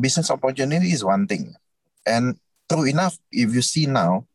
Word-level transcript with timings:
business 0.00 0.30
opportunity 0.30 0.92
is 0.92 1.04
one 1.04 1.26
thing. 1.26 1.54
And 2.06 2.36
true 2.70 2.84
enough, 2.84 3.18
if 3.32 3.54
you 3.54 3.62
see 3.62 3.86
now, 3.86 4.26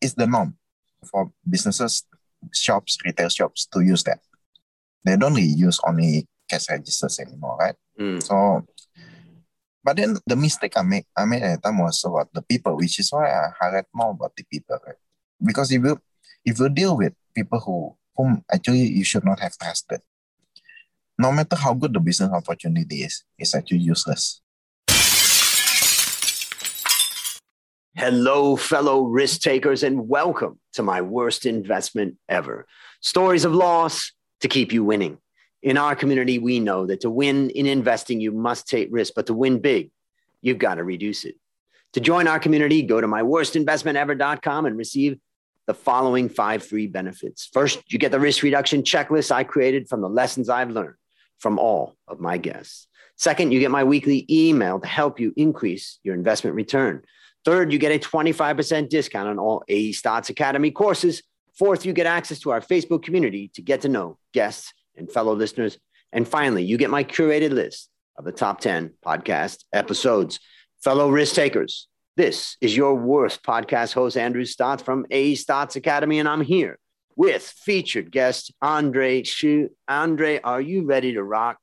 it's 0.00 0.14
the 0.14 0.26
norm 0.26 0.56
for 1.04 1.30
businesses, 1.48 2.04
shops, 2.52 2.98
retail 3.04 3.28
shops 3.28 3.66
to 3.72 3.80
use 3.80 4.02
that. 4.04 4.20
They 5.04 5.16
don't 5.16 5.34
really 5.34 5.48
use 5.48 5.80
only 5.86 6.26
cash 6.48 6.68
registers 6.70 7.20
anymore, 7.20 7.56
right? 7.58 7.74
Mm. 7.98 8.22
So, 8.22 8.66
but 9.82 9.96
then 9.96 10.16
the 10.26 10.36
mistake 10.36 10.76
I 10.76 10.82
made, 10.82 11.04
I 11.16 11.24
made 11.24 11.42
at 11.42 11.62
the 11.62 11.68
time 11.68 11.78
was 11.78 12.04
about 12.04 12.32
the 12.32 12.42
people, 12.42 12.76
which 12.76 12.98
is 12.98 13.10
why 13.10 13.30
I 13.30 13.50
highlight 13.58 13.86
more 13.94 14.10
about 14.10 14.36
the 14.36 14.44
people, 14.44 14.78
right? 14.86 14.96
Because 15.42 15.72
if 15.72 15.82
you 15.82 16.00
if 16.44 16.58
you 16.58 16.68
deal 16.68 16.96
with 16.96 17.14
people 17.34 17.60
who 17.60 17.96
whom 18.16 18.44
actually 18.52 18.88
you 18.88 19.04
should 19.04 19.24
not 19.24 19.40
have 19.40 19.56
trusted, 19.56 20.00
no 21.18 21.32
matter 21.32 21.56
how 21.56 21.72
good 21.72 21.94
the 21.94 22.00
business 22.00 22.30
opportunity 22.30 23.04
is, 23.04 23.24
it's 23.38 23.54
actually 23.54 23.78
useless. 23.78 24.42
Hello, 27.96 28.54
fellow 28.54 29.02
risk 29.02 29.40
takers, 29.40 29.82
and 29.82 30.08
welcome 30.08 30.60
to 30.74 30.82
my 30.82 31.02
worst 31.02 31.44
investment 31.44 32.16
ever. 32.28 32.68
Stories 33.00 33.44
of 33.44 33.52
loss 33.52 34.12
to 34.42 34.48
keep 34.48 34.72
you 34.72 34.84
winning. 34.84 35.18
In 35.60 35.76
our 35.76 35.96
community, 35.96 36.38
we 36.38 36.60
know 36.60 36.86
that 36.86 37.00
to 37.00 37.10
win 37.10 37.50
in 37.50 37.66
investing, 37.66 38.20
you 38.20 38.30
must 38.30 38.68
take 38.68 38.88
risk, 38.92 39.14
but 39.16 39.26
to 39.26 39.34
win 39.34 39.58
big, 39.58 39.90
you've 40.40 40.58
got 40.58 40.76
to 40.76 40.84
reduce 40.84 41.24
it. 41.24 41.34
To 41.94 42.00
join 42.00 42.28
our 42.28 42.38
community, 42.38 42.82
go 42.82 43.00
to 43.00 43.08
myworstinvestmentever.com 43.08 44.66
and 44.66 44.78
receive 44.78 45.18
the 45.66 45.74
following 45.74 46.28
five 46.28 46.64
free 46.64 46.86
benefits. 46.86 47.50
First, 47.52 47.82
you 47.92 47.98
get 47.98 48.12
the 48.12 48.20
risk 48.20 48.44
reduction 48.44 48.84
checklist 48.84 49.32
I 49.32 49.42
created 49.42 49.88
from 49.88 50.00
the 50.00 50.08
lessons 50.08 50.48
I've 50.48 50.70
learned 50.70 50.94
from 51.40 51.58
all 51.58 51.96
of 52.06 52.20
my 52.20 52.38
guests. 52.38 52.86
Second, 53.16 53.50
you 53.50 53.58
get 53.58 53.72
my 53.72 53.82
weekly 53.82 54.26
email 54.30 54.78
to 54.78 54.86
help 54.86 55.18
you 55.18 55.34
increase 55.36 55.98
your 56.04 56.14
investment 56.14 56.54
return. 56.54 57.02
Third, 57.44 57.72
you 57.72 57.78
get 57.78 57.92
a 57.92 57.98
25% 57.98 58.88
discount 58.88 59.28
on 59.28 59.38
all 59.38 59.64
AE 59.68 59.92
Stotz 59.92 60.28
Academy 60.28 60.70
courses. 60.70 61.22
Fourth, 61.58 61.86
you 61.86 61.92
get 61.92 62.06
access 62.06 62.38
to 62.40 62.50
our 62.50 62.60
Facebook 62.60 63.02
community 63.02 63.50
to 63.54 63.62
get 63.62 63.80
to 63.82 63.88
know 63.88 64.18
guests 64.32 64.72
and 64.96 65.10
fellow 65.10 65.34
listeners. 65.34 65.78
And 66.12 66.26
finally, 66.28 66.64
you 66.64 66.76
get 66.76 66.90
my 66.90 67.04
curated 67.04 67.52
list 67.52 67.88
of 68.16 68.24
the 68.24 68.32
top 68.32 68.60
10 68.60 68.94
podcast 69.04 69.64
episodes. 69.72 70.38
Fellow 70.82 71.10
risk 71.10 71.34
takers, 71.34 71.88
this 72.16 72.56
is 72.60 72.76
your 72.76 72.94
worst 72.94 73.42
podcast 73.42 73.94
host, 73.94 74.16
Andrew 74.16 74.44
Stotz 74.44 74.82
from 74.82 75.06
AE 75.10 75.34
Stotz 75.34 75.76
Academy, 75.76 76.18
and 76.18 76.28
I'm 76.28 76.42
here 76.42 76.78
with 77.16 77.42
featured 77.42 78.10
guest 78.10 78.52
Andre 78.60 79.22
Shu. 79.22 79.70
Andre, 79.88 80.40
are 80.40 80.60
you 80.60 80.84
ready 80.84 81.12
to 81.14 81.22
rock? 81.22 81.58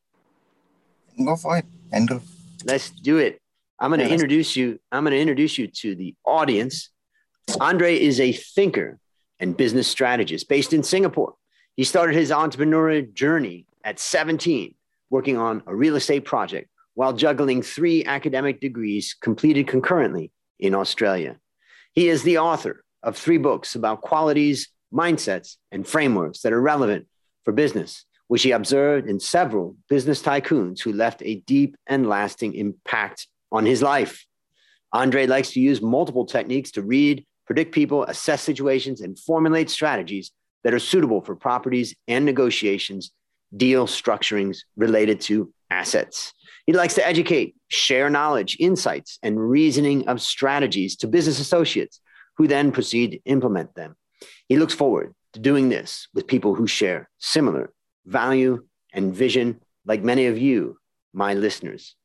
Go 1.24 1.36
for 1.36 1.58
it, 1.58 1.66
Andrew. 1.92 2.22
Let's 2.66 2.90
do 2.90 3.18
it. 3.18 3.40
I'm 3.80 3.92
going 3.92 4.00
to 4.00 4.12
introduce 4.12 4.56
you. 4.56 4.80
I'm 4.92 5.04
going 5.04 5.14
to 5.14 5.20
introduce 5.20 5.58
you 5.58 5.68
to 5.68 5.96
the 5.96 6.16
audience. 6.26 6.90
Andre 7.62 7.98
is 7.98 8.20
a 8.20 8.32
thinker 8.32 9.00
and 9.40 9.56
business 9.56 9.88
strategist 9.88 10.50
based 10.50 10.74
in 10.74 10.84
Singapore. 10.84 11.36
He 11.76 11.84
started 11.84 12.16
his 12.16 12.32
entrepreneurial 12.32 13.14
journey 13.14 13.68
at 13.84 14.00
17, 14.00 14.74
working 15.10 15.38
on 15.38 15.62
a 15.68 15.76
real 15.76 15.96
estate 15.96 16.26
project 16.26 16.70
while 16.96 17.14
juggling 17.14 17.62
three 17.62 18.04
academic 18.06 18.60
degrees 18.60 19.16
completed 19.22 19.68
concurrently 19.68 20.32
in 20.60 20.74
Australia. 20.74 21.38
He 21.94 22.10
is 22.10 22.24
the 22.24 22.40
author 22.40 22.84
of 23.04 23.16
three 23.16 23.38
books 23.38 23.76
about 23.76 24.02
qualities, 24.02 24.70
mindsets, 24.92 25.58
and 25.72 25.88
frameworks 25.88 26.42
that 26.42 26.54
are 26.54 26.62
relevant 26.62 27.06
for 27.46 27.52
business, 27.52 28.06
which 28.28 28.42
he 28.42 28.52
observed 28.52 29.08
in 29.08 29.20
several 29.20 29.76
business 29.88 30.24
tycoons 30.24 30.82
who 30.82 30.92
left 30.92 31.22
a 31.24 31.36
deep 31.36 31.78
and 31.86 32.10
lasting 32.10 32.56
impact 32.56 33.28
on 33.52 33.66
his 33.66 33.82
life. 33.82 34.26
Andre 34.94 35.28
likes 35.28 35.52
to 35.52 35.60
use 35.60 35.82
multiple 35.82 36.26
techniques 36.26 36.72
to 36.72 36.82
read, 36.82 37.26
predict 37.46 37.74
people, 37.74 38.04
assess 38.04 38.42
situations, 38.42 39.02
and 39.02 39.18
formulate 39.20 39.70
strategies 39.70 40.32
that 40.64 40.74
are 40.74 40.80
suitable 40.80 41.22
for 41.22 41.36
properties 41.36 41.96
and 42.08 42.26
negotiations, 42.26 43.12
deal 43.56 43.88
structurings 43.88 44.60
related 44.76 45.22
to 45.22 45.54
assets. 45.70 46.34
He 46.66 46.74
likes 46.74 46.96
to 46.96 47.08
educate, 47.08 47.56
share 47.70 48.10
knowledge, 48.10 48.58
insights, 48.60 49.20
and 49.24 49.40
reasoning 49.40 50.08
of 50.08 50.22
strategies 50.22 50.98
to 50.98 51.08
business 51.08 51.40
associates 51.40 52.02
who 52.38 52.48
then 52.48 52.72
proceed 52.72 53.12
to 53.12 53.20
implement 53.26 53.76
them. 53.76 53.96
He 54.48 54.58
looks 54.58 54.74
forward 54.74 55.14
to 55.34 55.40
doing 55.40 55.70
this 55.70 56.08
with 56.14 56.28
people 56.28 56.56
who 56.56 56.68
share 56.68 57.10
similar 57.18 57.72
value 58.06 58.64
and 58.94 59.14
vision, 59.14 59.62
like 59.86 60.04
many 60.04 60.28
of 60.28 60.38
you, 60.38 60.78
my 61.14 61.34
listeners. 61.34 61.96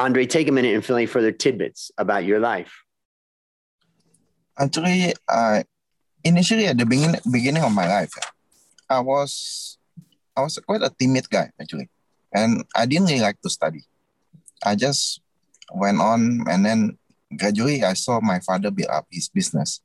Andre, 0.00 0.24
take 0.24 0.48
a 0.48 0.52
minute 0.52 0.74
and 0.74 0.82
fill 0.82 0.96
any 0.96 1.04
further 1.04 1.30
tidbits 1.30 1.92
about 1.98 2.24
your 2.24 2.40
life. 2.40 2.72
Actually, 4.58 5.12
uh, 5.28 5.62
initially 6.24 6.66
at 6.66 6.78
the 6.78 6.86
beginning 6.86 7.20
beginning 7.30 7.62
of 7.62 7.72
my 7.72 7.86
life, 7.86 8.12
I 8.88 9.00
was 9.00 9.76
I 10.34 10.40
was 10.40 10.56
quite 10.64 10.80
a 10.80 10.88
timid 10.88 11.28
guy 11.28 11.52
actually, 11.60 11.92
and 12.32 12.64
I 12.74 12.86
didn't 12.86 13.12
really 13.12 13.20
like 13.20 13.40
to 13.42 13.50
study. 13.50 13.84
I 14.64 14.74
just 14.74 15.20
went 15.68 16.00
on, 16.00 16.48
and 16.48 16.64
then 16.64 16.96
gradually 17.36 17.84
I 17.84 17.92
saw 17.92 18.20
my 18.24 18.40
father 18.40 18.70
build 18.70 18.88
up 18.88 19.04
his 19.12 19.28
business, 19.28 19.84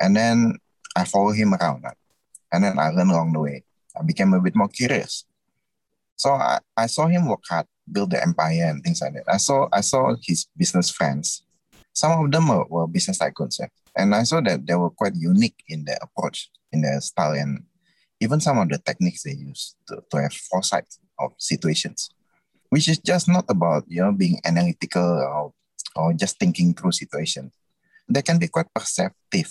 and 0.00 0.16
then 0.16 0.56
I 0.96 1.04
followed 1.04 1.36
him 1.36 1.52
around, 1.52 1.84
and 2.52 2.64
then 2.64 2.78
I 2.78 2.88
learned 2.88 3.12
along 3.12 3.34
the 3.34 3.40
way. 3.40 3.64
I 3.92 4.02
became 4.02 4.32
a 4.32 4.40
bit 4.40 4.56
more 4.56 4.68
curious. 4.68 5.26
So 6.16 6.32
I, 6.32 6.60
I 6.76 6.86
saw 6.86 7.06
him 7.06 7.28
work 7.28 7.44
hard, 7.48 7.66
build 7.92 8.10
the 8.10 8.22
empire 8.22 8.64
and 8.64 8.82
things 8.82 9.00
like 9.02 9.14
that. 9.14 9.24
I 9.28 9.36
saw 9.36 9.68
I 9.72 9.80
saw 9.80 10.14
his 10.22 10.46
business 10.56 10.90
friends. 10.90 11.42
Some 11.92 12.24
of 12.24 12.30
them 12.30 12.48
were, 12.48 12.64
were 12.66 12.86
business 12.86 13.18
tycoons, 13.18 13.58
yeah. 13.58 13.66
and 13.96 14.14
I 14.14 14.22
saw 14.22 14.40
that 14.42 14.66
they 14.66 14.74
were 14.74 14.90
quite 14.90 15.14
unique 15.16 15.62
in 15.68 15.84
their 15.84 15.98
approach, 16.00 16.50
in 16.72 16.82
their 16.82 17.00
style, 17.00 17.32
and 17.32 17.64
even 18.20 18.40
some 18.40 18.58
of 18.58 18.68
the 18.68 18.78
techniques 18.78 19.22
they 19.22 19.32
use 19.32 19.74
to, 19.88 20.02
to 20.10 20.22
have 20.22 20.32
foresight 20.32 20.86
of 21.18 21.32
situations, 21.38 22.10
which 22.70 22.88
is 22.88 22.98
just 22.98 23.28
not 23.28 23.44
about 23.48 23.84
you 23.88 24.00
know 24.00 24.12
being 24.12 24.40
analytical 24.44 25.02
or, 25.02 25.52
or 25.96 26.12
just 26.12 26.38
thinking 26.38 26.74
through 26.74 26.92
situations. 26.92 27.52
They 28.08 28.22
can 28.22 28.38
be 28.38 28.48
quite 28.48 28.72
perceptive, 28.74 29.50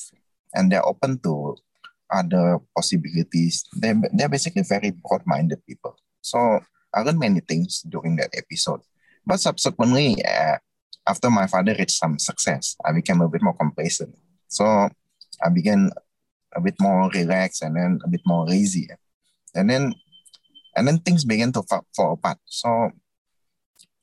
and 0.53 0.71
they're 0.71 0.85
open 0.85 1.19
to 1.19 1.55
other 2.11 2.59
possibilities. 2.75 3.65
They're, 3.73 3.95
they're 4.13 4.29
basically 4.29 4.63
very 4.63 4.91
broad-minded 4.91 5.65
people. 5.65 5.95
So 6.21 6.59
learned 7.01 7.19
many 7.19 7.39
things 7.41 7.81
during 7.87 8.15
that 8.17 8.33
episode. 8.33 8.81
But 9.25 9.39
subsequently, 9.39 10.23
uh, 10.25 10.57
after 11.07 11.29
my 11.29 11.47
father 11.47 11.75
reached 11.77 11.97
some 11.97 12.17
success, 12.19 12.75
I 12.85 12.91
became 12.91 13.21
a 13.21 13.29
bit 13.29 13.41
more 13.41 13.53
complacent. 13.53 14.17
So 14.47 14.65
I 14.65 15.49
began 15.53 15.91
a 16.55 16.61
bit 16.61 16.75
more 16.79 17.09
relaxed 17.09 17.61
and 17.61 17.75
then 17.75 17.99
a 18.03 18.07
bit 18.07 18.21
more 18.25 18.45
lazy. 18.45 18.89
And 19.55 19.69
then 19.69 19.93
and 20.75 20.87
then 20.87 20.99
things 20.99 21.25
began 21.25 21.51
to 21.53 21.63
fall, 21.63 21.85
fall 21.95 22.13
apart. 22.13 22.37
So 22.45 22.91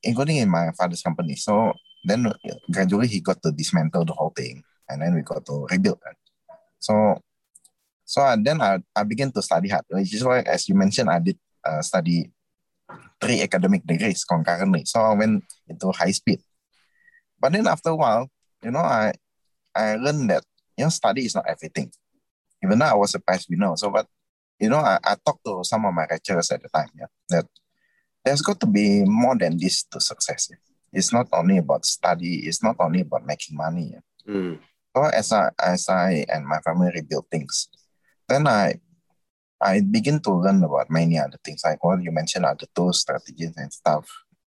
including 0.02 0.36
in 0.36 0.48
my 0.50 0.70
father's 0.78 1.02
company. 1.02 1.34
So 1.36 1.72
then 2.04 2.32
gradually 2.70 3.08
he 3.08 3.20
got 3.20 3.42
to 3.42 3.52
dismantle 3.52 4.04
the 4.04 4.12
whole 4.12 4.30
thing 4.36 4.62
and 4.88 5.02
then 5.02 5.14
we 5.14 5.22
got 5.22 5.44
to 5.46 5.66
rebuild 5.70 6.00
it. 6.10 6.16
So 6.78 7.20
so 8.06 8.22
I, 8.22 8.36
then 8.38 8.60
I, 8.62 8.78
I 8.94 9.02
began 9.02 9.32
to 9.32 9.42
study 9.42 9.68
hard, 9.68 9.84
which 9.90 10.14
is 10.14 10.22
why, 10.22 10.38
as 10.40 10.68
you 10.68 10.76
mentioned, 10.76 11.10
I 11.10 11.18
did 11.18 11.36
uh, 11.64 11.82
study 11.82 12.30
three 13.20 13.42
academic 13.42 13.86
degrees 13.86 14.24
concurrently. 14.24 14.84
So 14.84 15.00
I 15.00 15.14
went 15.14 15.44
into 15.68 15.90
high 15.92 16.12
speed. 16.12 16.40
But 17.40 17.52
then 17.52 17.66
after 17.66 17.90
a 17.90 17.96
while, 17.96 18.30
you 18.62 18.70
know, 18.70 18.80
I 18.80 19.12
I 19.74 19.96
learned 19.96 20.30
that 20.30 20.44
you 20.76 20.84
know 20.84 20.90
study 20.90 21.26
is 21.26 21.34
not 21.34 21.44
everything. 21.48 21.92
Even 22.64 22.78
though 22.78 22.86
I 22.86 22.94
was 22.94 23.10
surprised, 23.12 23.48
you 23.50 23.56
know. 23.58 23.74
So, 23.76 23.90
but 23.90 24.06
you 24.58 24.70
know, 24.70 24.78
I, 24.78 24.98
I 25.04 25.16
talked 25.24 25.44
to 25.44 25.60
some 25.64 25.84
of 25.84 25.92
my 25.94 26.06
lecturers 26.10 26.50
at 26.50 26.62
the 26.62 26.68
time, 26.68 26.88
yeah, 26.98 27.06
that 27.28 27.46
there's 28.24 28.40
got 28.42 28.58
to 28.60 28.66
be 28.66 29.04
more 29.04 29.36
than 29.36 29.58
this 29.58 29.84
to 29.92 30.00
success. 30.00 30.48
yeah. 30.50 30.56
It's 30.92 31.12
not 31.12 31.28
only 31.32 31.58
about 31.58 31.84
study. 31.84 32.46
It's 32.48 32.62
not 32.62 32.76
only 32.80 33.02
about 33.02 33.26
making 33.26 33.56
money. 33.56 33.92
yeah. 33.92 34.32
Mm, 34.32 34.58
So 34.96 35.04
as 35.04 35.30
I 35.32 35.50
as 35.60 35.88
I 35.88 36.24
and 36.32 36.46
my 36.46 36.58
family 36.64 36.90
rebuilt 36.94 37.26
things, 37.30 37.68
then 38.28 38.46
I 38.46 38.80
I 39.60 39.80
begin 39.80 40.20
to 40.20 40.32
learn 40.32 40.62
about 40.62 40.90
many 40.90 41.18
other 41.18 41.38
things 41.44 41.62
like 41.64 41.82
what 41.82 42.02
you 42.02 42.12
mentioned 42.12 42.44
are 42.44 42.56
the 42.58 42.68
tools, 42.74 43.00
strategies, 43.00 43.56
and 43.56 43.72
stuff 43.72 44.06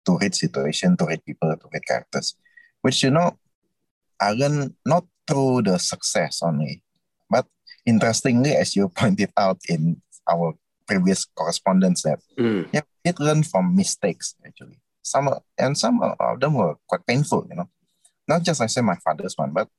to 0.06 0.18
read 0.18 0.34
situation, 0.34 0.98
to 0.98 1.06
read 1.06 1.24
people, 1.26 1.56
to 1.56 1.68
read 1.72 1.86
characters, 1.86 2.36
which 2.82 3.04
you 3.04 3.12
know 3.12 3.38
I 4.20 4.32
learned 4.32 4.74
not 4.86 5.06
through 5.28 5.64
the 5.64 5.78
success 5.78 6.42
only, 6.42 6.84
but 7.30 7.46
interestingly, 7.86 8.56
as 8.56 8.76
you 8.76 8.90
pointed 8.96 9.32
out 9.38 9.60
in 9.70 10.02
our 10.30 10.54
previous 10.88 11.26
correspondence, 11.26 12.04
that 12.04 12.20
mm, 12.38 12.68
yeah, 12.74 12.82
it 13.04 13.20
learned 13.20 13.46
from 13.46 13.76
mistakes 13.76 14.36
actually. 14.46 14.80
Some 15.04 15.30
and 15.58 15.78
some 15.78 16.02
of 16.02 16.40
them 16.40 16.56
were 16.56 16.76
quite 16.88 17.06
painful, 17.06 17.48
you 17.50 17.56
know. 17.56 17.70
Not 18.28 18.44
just 18.44 18.62
I 18.62 18.68
say 18.68 18.82
my 18.82 18.96
father's 18.96 19.38
one, 19.38 19.52
but 19.52 19.70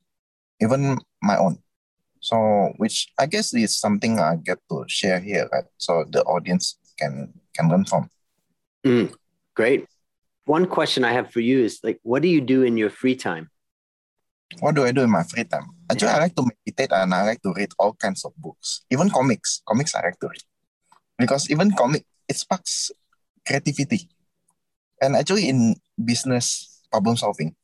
even 0.60 0.98
my 1.22 1.36
own. 1.36 1.58
So, 2.20 2.72
which 2.76 3.08
I 3.18 3.26
guess 3.26 3.54
is 3.54 3.78
something 3.78 4.18
I 4.18 4.36
get 4.36 4.58
to 4.70 4.84
share 4.88 5.20
here, 5.20 5.48
right? 5.52 5.64
So 5.78 6.04
the 6.10 6.22
audience 6.24 6.76
can 6.98 7.32
can 7.54 7.68
learn 7.68 7.84
from. 7.84 8.10
mm. 8.84 9.12
Great. 9.54 9.86
one 10.46 10.66
question 10.66 11.04
I 11.04 11.12
have 11.12 11.30
for 11.30 11.40
you 11.40 11.60
is 11.60 11.80
like, 11.82 11.98
what 12.02 12.22
do 12.22 12.28
you 12.28 12.40
do 12.40 12.62
in 12.62 12.78
your 12.78 12.90
free 12.90 13.16
time? 13.16 13.50
What 14.60 14.74
do 14.74 14.84
I 14.84 14.92
do 14.92 15.02
in 15.02 15.10
my 15.10 15.22
free 15.24 15.44
time? 15.44 15.66
Actually, 15.90 16.08
I 16.14 16.18
like 16.18 16.34
to 16.36 16.46
meditate 16.46 16.92
and 16.92 17.12
I 17.12 17.26
like 17.26 17.42
to 17.42 17.52
read 17.52 17.68
all 17.78 17.92
kinds 17.92 18.24
of 18.24 18.32
books, 18.38 18.86
even 18.90 19.10
comics. 19.10 19.60
Comics 19.68 19.94
I 19.94 20.00
like 20.02 20.18
to 20.20 20.28
read 20.28 20.42
because 21.18 21.50
even 21.50 21.72
comic 21.74 22.06
it 22.28 22.36
sparks 22.36 22.90
creativity, 23.46 24.08
and 25.02 25.16
actually 25.16 25.48
in 25.48 25.76
business 25.98 26.80
problem 26.90 27.16
solving, 27.16 27.56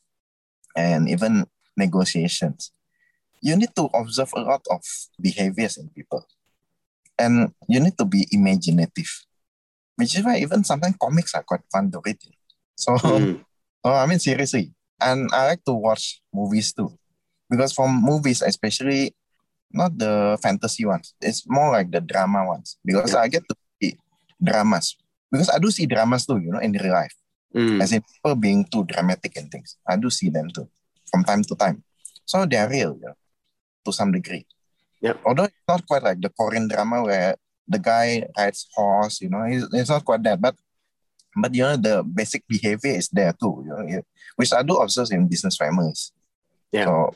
and 0.77 1.09
even 1.09 1.47
negotiations, 1.77 2.74
you 3.45 3.53
need 3.61 3.77
to 3.77 3.93
observe 3.93 4.33
a 4.33 4.41
lot 4.41 4.65
of 4.73 4.81
behaviors 5.21 5.77
in 5.77 5.93
people, 5.93 6.25
and 7.21 7.53
you 7.69 7.77
need 7.77 7.93
to 8.01 8.09
be 8.09 8.25
imaginative, 8.33 9.13
which 10.01 10.17
is 10.17 10.25
why 10.25 10.41
even 10.41 10.65
sometimes 10.65 10.97
comics 10.97 11.37
are 11.37 11.45
quite 11.45 11.61
fun 11.69 11.93
to 11.93 12.01
read. 12.01 12.17
So, 12.75 12.97
mm. 12.97 13.45
so 13.85 13.93
I 13.93 14.09
mean 14.09 14.19
seriously, 14.19 14.73
and 14.97 15.29
I 15.29 15.53
like 15.53 15.65
to 15.69 15.77
watch 15.77 16.25
movies 16.33 16.73
too, 16.73 16.97
because 17.53 17.77
from 17.77 18.01
movies 18.01 18.41
especially, 18.41 19.13
not 19.69 19.93
the 19.93 20.41
fantasy 20.41 20.89
ones, 20.89 21.13
it's 21.21 21.45
more 21.45 21.71
like 21.71 21.93
the 21.93 22.01
drama 22.01 22.49
ones 22.49 22.81
because 22.81 23.13
yeah. 23.13 23.21
I 23.21 23.29
get 23.29 23.45
to 23.45 23.55
see 23.77 24.01
dramas 24.43 24.97
because 25.31 25.53
I 25.53 25.61
do 25.61 25.71
see 25.71 25.85
dramas 25.85 26.25
too, 26.25 26.41
you 26.41 26.49
know, 26.49 26.65
in 26.65 26.73
real 26.73 26.97
life. 26.97 27.13
Mm. 27.55 27.83
As 27.83 27.93
in 27.93 28.03
people 28.03 28.35
being 28.35 28.65
too 28.65 28.83
dramatic 28.83 29.37
and 29.37 29.51
things. 29.53 29.77
I 29.87 29.97
do 29.97 30.11
see 30.11 30.29
them 30.29 30.49
too 30.51 30.67
from 31.07 31.23
time 31.23 31.45
to 31.45 31.55
time. 31.55 31.85
So 32.25 32.47
they 32.47 32.57
are 32.57 32.69
real, 32.69 32.97
you 32.99 33.07
know, 33.07 33.15
to 33.85 33.93
some 33.93 34.13
degree. 34.13 34.47
Yep. 35.01 35.21
Although 35.25 35.45
it's 35.45 35.69
not 35.69 35.87
quite 35.87 36.03
like 36.03 36.21
the 36.21 36.31
Korean 36.31 36.69
drama 36.69 37.05
where 37.05 37.37
the 37.69 37.79
guy 37.79 38.25
rides 38.37 38.67
horse, 38.75 39.21
you 39.21 39.29
know, 39.29 39.45
it's, 39.45 39.67
it's 39.73 39.91
not 39.91 40.05
quite 40.05 40.23
that, 40.25 40.41
but 40.41 40.57
but 41.37 41.55
you 41.55 41.63
know 41.63 41.77
the 41.77 42.03
basic 42.03 42.47
behavior 42.49 42.93
is 42.95 43.09
there 43.09 43.35
too, 43.35 43.65
you 43.67 43.75
know, 43.75 44.03
which 44.37 44.53
I 44.53 44.63
do 44.63 44.77
observe 44.77 45.11
in 45.11 45.29
business 45.29 45.57
families. 45.57 46.13
Yeah. 46.73 46.87
So 46.87 47.15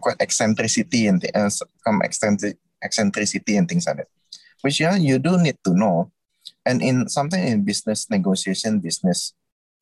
quite 0.00 0.16
eccentricity 0.20 1.08
and 1.08 1.18
uh, 1.34 1.50
some 1.50 2.00
eccentric, 2.02 2.56
eccentricity 2.82 3.56
and 3.56 3.68
things 3.68 3.86
like 3.86 3.96
that, 3.96 4.08
which 4.62 4.80
yeah 4.80 4.96
you 4.96 5.18
do 5.18 5.36
need 5.36 5.58
to 5.64 5.74
know. 5.74 6.10
And 6.64 6.82
in 6.82 7.08
something 7.08 7.42
in 7.42 7.64
business 7.64 8.08
negotiation, 8.10 8.80
business 8.80 9.34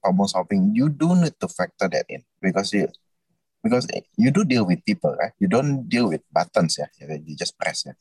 problem 0.02 0.28
solving, 0.28 0.74
you 0.74 0.88
do 0.88 1.14
need 1.14 1.34
to 1.40 1.48
factor 1.48 1.88
that 1.88 2.06
in 2.08 2.22
because 2.40 2.72
you 2.72 2.88
because 3.62 3.86
you 4.16 4.30
do 4.30 4.44
deal 4.44 4.66
with 4.66 4.84
people, 4.84 5.16
right? 5.18 5.32
You 5.38 5.48
don't 5.48 5.88
deal 5.88 6.08
with 6.08 6.22
buttons, 6.32 6.78
yeah. 6.78 6.88
You 7.00 7.36
just 7.36 7.58
press, 7.58 7.84
yeah. 7.86 7.92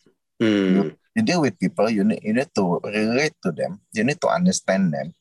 Mm. 0.42 0.75
You, 0.75 0.81
you 1.15 1.21
deal 1.24 1.42
with 1.42 1.57
people. 1.59 1.89
You 1.89 2.04
need, 2.04 2.21
you 2.24 2.33
need 2.33 2.50
to 2.56 2.80
relate 2.83 3.33
to 3.44 3.51
them. 3.51 3.81
You 3.94 4.04
need 4.04 4.21
to 4.21 4.27
understand 4.27 4.94
them. 4.94 5.13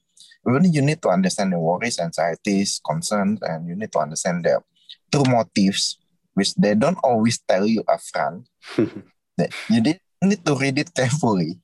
Really, 0.45 0.69
you 0.69 0.83
need 0.83 1.03
to 1.03 1.09
understand 1.09 1.53
their 1.53 1.59
worries, 1.59 1.99
anxieties, 1.99 2.81
concerns, 2.85 3.41
and 3.43 3.67
you 3.67 3.75
need 3.75 3.91
to 3.93 3.99
understand 3.99 4.45
their 4.45 4.63
true 5.11 5.25
motives, 5.27 5.99
which 6.35 6.55
they 6.55 6.75
don't 6.75 6.99
always 7.03 7.41
tell 7.49 7.67
you 7.67 7.83
upfront. 7.85 8.47
you 8.79 9.81
need, 9.81 10.01
need 10.23 10.45
to 10.47 10.55
read 10.55 10.79
it 10.79 10.95
carefully. 10.95 11.59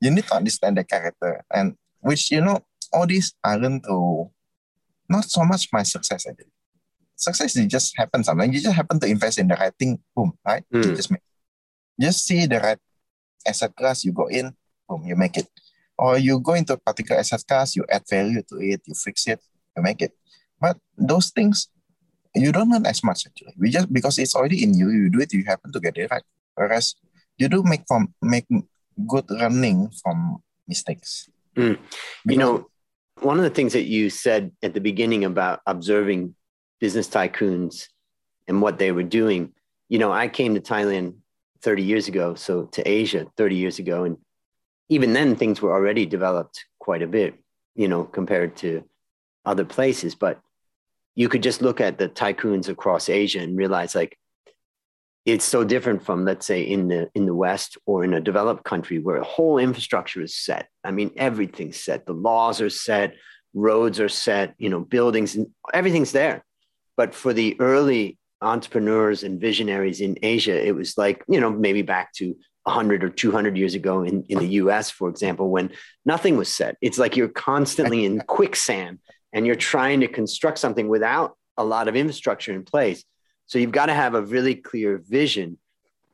You 0.00 0.10
need 0.10 0.26
to 0.28 0.34
understand 0.34 0.78
the 0.78 0.84
character, 0.84 1.44
and 1.52 1.76
which 2.00 2.30
you 2.30 2.40
know 2.40 2.64
all 2.92 3.06
these 3.06 3.34
aren't 3.44 3.84
to 3.84 4.30
not 5.08 5.24
so 5.24 5.44
much 5.44 5.68
my 5.72 5.82
success. 5.82 6.26
I 6.26 6.32
did 6.32 6.46
success 7.16 7.56
it 7.56 7.68
just 7.68 7.96
happens 7.96 8.26
sometimes. 8.26 8.54
You 8.54 8.60
just 8.60 8.76
happen 8.76 9.00
to 9.00 9.06
invest 9.06 9.38
in 9.38 9.48
the 9.48 9.54
right 9.54 9.72
thing, 9.78 9.98
boom, 10.14 10.32
right? 10.46 10.64
Mm. 10.72 10.86
You 10.86 10.94
just 10.96 11.10
make 11.10 11.22
just 12.00 12.24
see 12.26 12.46
the 12.46 12.58
right 12.58 12.78
asset 13.46 13.74
class, 13.76 14.04
you 14.04 14.12
go 14.12 14.26
in, 14.26 14.54
boom, 14.88 15.04
you 15.04 15.16
make 15.16 15.36
it. 15.36 15.48
Or 15.98 16.18
you 16.18 16.40
go 16.40 16.54
into 16.54 16.74
a 16.74 16.78
particular 16.78 17.20
asset 17.20 17.44
class, 17.46 17.76
you 17.76 17.84
add 17.88 18.02
value 18.08 18.42
to 18.48 18.56
it, 18.58 18.82
you 18.86 18.94
fix 18.94 19.26
it, 19.26 19.40
you 19.76 19.82
make 19.82 20.02
it. 20.02 20.12
But 20.60 20.78
those 20.96 21.30
things, 21.30 21.68
you 22.34 22.50
don't 22.50 22.70
learn 22.70 22.86
as 22.86 23.04
much 23.04 23.26
actually. 23.26 23.54
We 23.58 23.70
just 23.70 23.92
because 23.92 24.18
it's 24.18 24.34
already 24.34 24.62
in 24.64 24.74
you, 24.74 24.90
you 24.90 25.10
do 25.10 25.20
it, 25.20 25.32
you 25.32 25.44
happen 25.44 25.72
to 25.72 25.80
get 25.80 25.96
it 25.96 26.10
right. 26.10 26.22
Whereas 26.54 26.94
you 27.36 27.48
do 27.48 27.62
make 27.62 27.82
from 27.86 28.14
make 28.22 28.46
good 29.06 29.30
learning 29.30 29.90
from 30.02 30.42
mistakes. 30.66 31.28
Mm. 31.56 31.78
You 32.24 32.36
know, 32.36 32.66
one 33.20 33.38
of 33.38 33.44
the 33.44 33.50
things 33.50 33.72
that 33.74 33.84
you 33.84 34.10
said 34.10 34.52
at 34.62 34.74
the 34.74 34.80
beginning 34.80 35.24
about 35.24 35.60
observing 35.66 36.34
business 36.82 37.06
tycoons 37.06 37.86
and 38.48 38.60
what 38.60 38.76
they 38.76 38.90
were 38.90 39.04
doing. 39.04 39.52
You 39.88 40.00
know, 40.00 40.10
I 40.10 40.26
came 40.26 40.56
to 40.56 40.60
Thailand 40.60 41.14
30 41.60 41.84
years 41.84 42.08
ago, 42.08 42.34
so 42.34 42.64
to 42.64 42.82
Asia 42.82 43.24
30 43.36 43.54
years 43.54 43.78
ago. 43.78 44.02
And 44.02 44.16
even 44.88 45.12
then, 45.12 45.36
things 45.36 45.62
were 45.62 45.72
already 45.72 46.06
developed 46.06 46.66
quite 46.80 47.02
a 47.02 47.06
bit, 47.06 47.36
you 47.76 47.86
know, 47.86 48.02
compared 48.02 48.56
to 48.56 48.82
other 49.44 49.64
places. 49.64 50.16
But 50.16 50.40
you 51.14 51.28
could 51.28 51.44
just 51.44 51.62
look 51.62 51.80
at 51.80 51.98
the 51.98 52.08
tycoons 52.08 52.68
across 52.68 53.08
Asia 53.08 53.38
and 53.38 53.56
realize 53.56 53.94
like 53.94 54.18
it's 55.24 55.44
so 55.44 55.62
different 55.62 56.04
from 56.04 56.24
let's 56.24 56.48
say 56.48 56.62
in 56.62 56.88
the 56.88 57.08
in 57.14 57.26
the 57.26 57.34
west 57.34 57.78
or 57.86 58.02
in 58.02 58.12
a 58.12 58.20
developed 58.20 58.64
country 58.64 58.98
where 58.98 59.18
a 59.18 59.24
whole 59.24 59.58
infrastructure 59.58 60.20
is 60.20 60.34
set 60.34 60.66
i 60.82 60.90
mean 60.90 61.12
everything's 61.16 61.76
set 61.76 62.06
the 62.06 62.12
laws 62.12 62.60
are 62.60 62.68
set 62.68 63.14
roads 63.54 64.00
are 64.00 64.08
set 64.08 64.52
you 64.58 64.68
know 64.68 64.80
buildings 64.80 65.38
everything's 65.72 66.10
there 66.10 66.42
but 67.02 67.16
for 67.16 67.32
the 67.32 67.56
early 67.58 68.16
entrepreneurs 68.40 69.24
and 69.24 69.40
visionaries 69.40 70.00
in 70.00 70.16
Asia, 70.22 70.64
it 70.64 70.76
was 70.76 70.96
like, 70.96 71.24
you 71.26 71.40
know, 71.40 71.50
maybe 71.50 71.82
back 71.82 72.12
to 72.12 72.36
100 72.62 73.02
or 73.02 73.08
200 73.08 73.56
years 73.56 73.74
ago 73.74 74.04
in, 74.04 74.22
in 74.28 74.38
the 74.38 74.46
US, 74.62 74.88
for 74.88 75.08
example, 75.08 75.50
when 75.50 75.72
nothing 76.04 76.36
was 76.36 76.48
set. 76.48 76.76
It's 76.80 76.98
like 76.98 77.16
you're 77.16 77.26
constantly 77.26 78.04
in 78.04 78.20
quicksand 78.28 79.00
and 79.32 79.44
you're 79.44 79.56
trying 79.56 79.98
to 79.98 80.06
construct 80.06 80.60
something 80.60 80.86
without 80.86 81.36
a 81.56 81.64
lot 81.64 81.88
of 81.88 81.96
infrastructure 81.96 82.52
in 82.52 82.62
place. 82.62 83.02
So 83.46 83.58
you've 83.58 83.72
got 83.72 83.86
to 83.86 83.94
have 83.94 84.14
a 84.14 84.22
really 84.22 84.54
clear 84.54 85.02
vision 85.04 85.58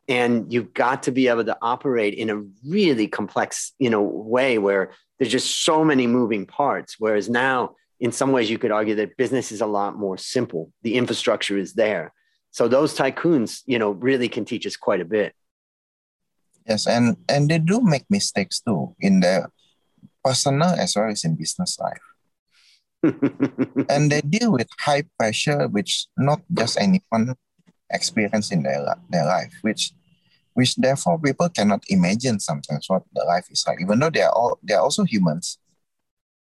and 0.08 0.50
you've 0.50 0.72
got 0.72 1.02
to 1.02 1.10
be 1.10 1.28
able 1.28 1.44
to 1.44 1.58
operate 1.60 2.14
in 2.14 2.30
a 2.30 2.42
really 2.66 3.08
complex, 3.08 3.74
you 3.78 3.90
know, 3.90 4.00
way 4.00 4.56
where 4.56 4.92
there's 5.18 5.30
just 5.30 5.66
so 5.66 5.84
many 5.84 6.06
moving 6.06 6.46
parts. 6.46 6.96
Whereas 6.98 7.28
now 7.28 7.74
in 8.00 8.12
some 8.12 8.32
ways 8.32 8.50
you 8.50 8.58
could 8.58 8.70
argue 8.70 8.94
that 8.96 9.16
business 9.16 9.50
is 9.50 9.60
a 9.60 9.66
lot 9.66 9.96
more 9.96 10.16
simple. 10.16 10.72
The 10.82 10.94
infrastructure 10.94 11.58
is 11.58 11.74
there. 11.74 12.12
So 12.50 12.68
those 12.68 12.96
tycoons 12.96 13.62
you 13.66 13.78
know 13.78 13.90
really 13.90 14.28
can 14.28 14.44
teach 14.44 14.66
us 14.66 14.76
quite 14.76 15.00
a 15.00 15.04
bit. 15.04 15.34
Yes 16.66 16.86
and 16.86 17.16
and 17.28 17.48
they 17.48 17.58
do 17.58 17.80
make 17.80 18.04
mistakes 18.10 18.60
too 18.60 18.94
in 19.00 19.20
their 19.20 19.50
personal 20.24 20.68
as 20.68 20.94
well 20.96 21.10
as 21.10 21.24
in 21.24 21.36
business 21.36 21.78
life. 21.78 22.04
And 23.88 24.10
they 24.10 24.20
deal 24.20 24.50
with 24.52 24.68
high 24.80 25.04
pressure 25.18 25.68
which 25.68 26.06
not 26.16 26.42
just 26.52 26.78
anyone 26.80 27.36
experience 27.90 28.50
in 28.52 28.62
their, 28.64 28.84
their 29.08 29.24
life 29.24 29.54
which 29.62 29.92
which 30.52 30.74
therefore 30.76 31.18
people 31.18 31.48
cannot 31.48 31.84
imagine 31.88 32.40
sometimes 32.40 32.84
what 32.88 33.02
the 33.14 33.24
life 33.24 33.46
is 33.50 33.64
like 33.66 33.80
even 33.80 33.98
though 33.98 34.10
they 34.10 34.22
are 34.22 34.32
all 34.32 34.58
they 34.62 34.74
are 34.74 34.82
also 34.82 35.04
humans. 35.04 35.58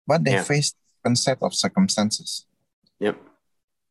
But 0.05 0.25
they 0.25 0.33
yeah. 0.33 0.43
face 0.43 0.73
different 1.03 1.19
set 1.19 1.37
of 1.41 1.53
circumstances. 1.53 2.45
Yep. 2.99 3.17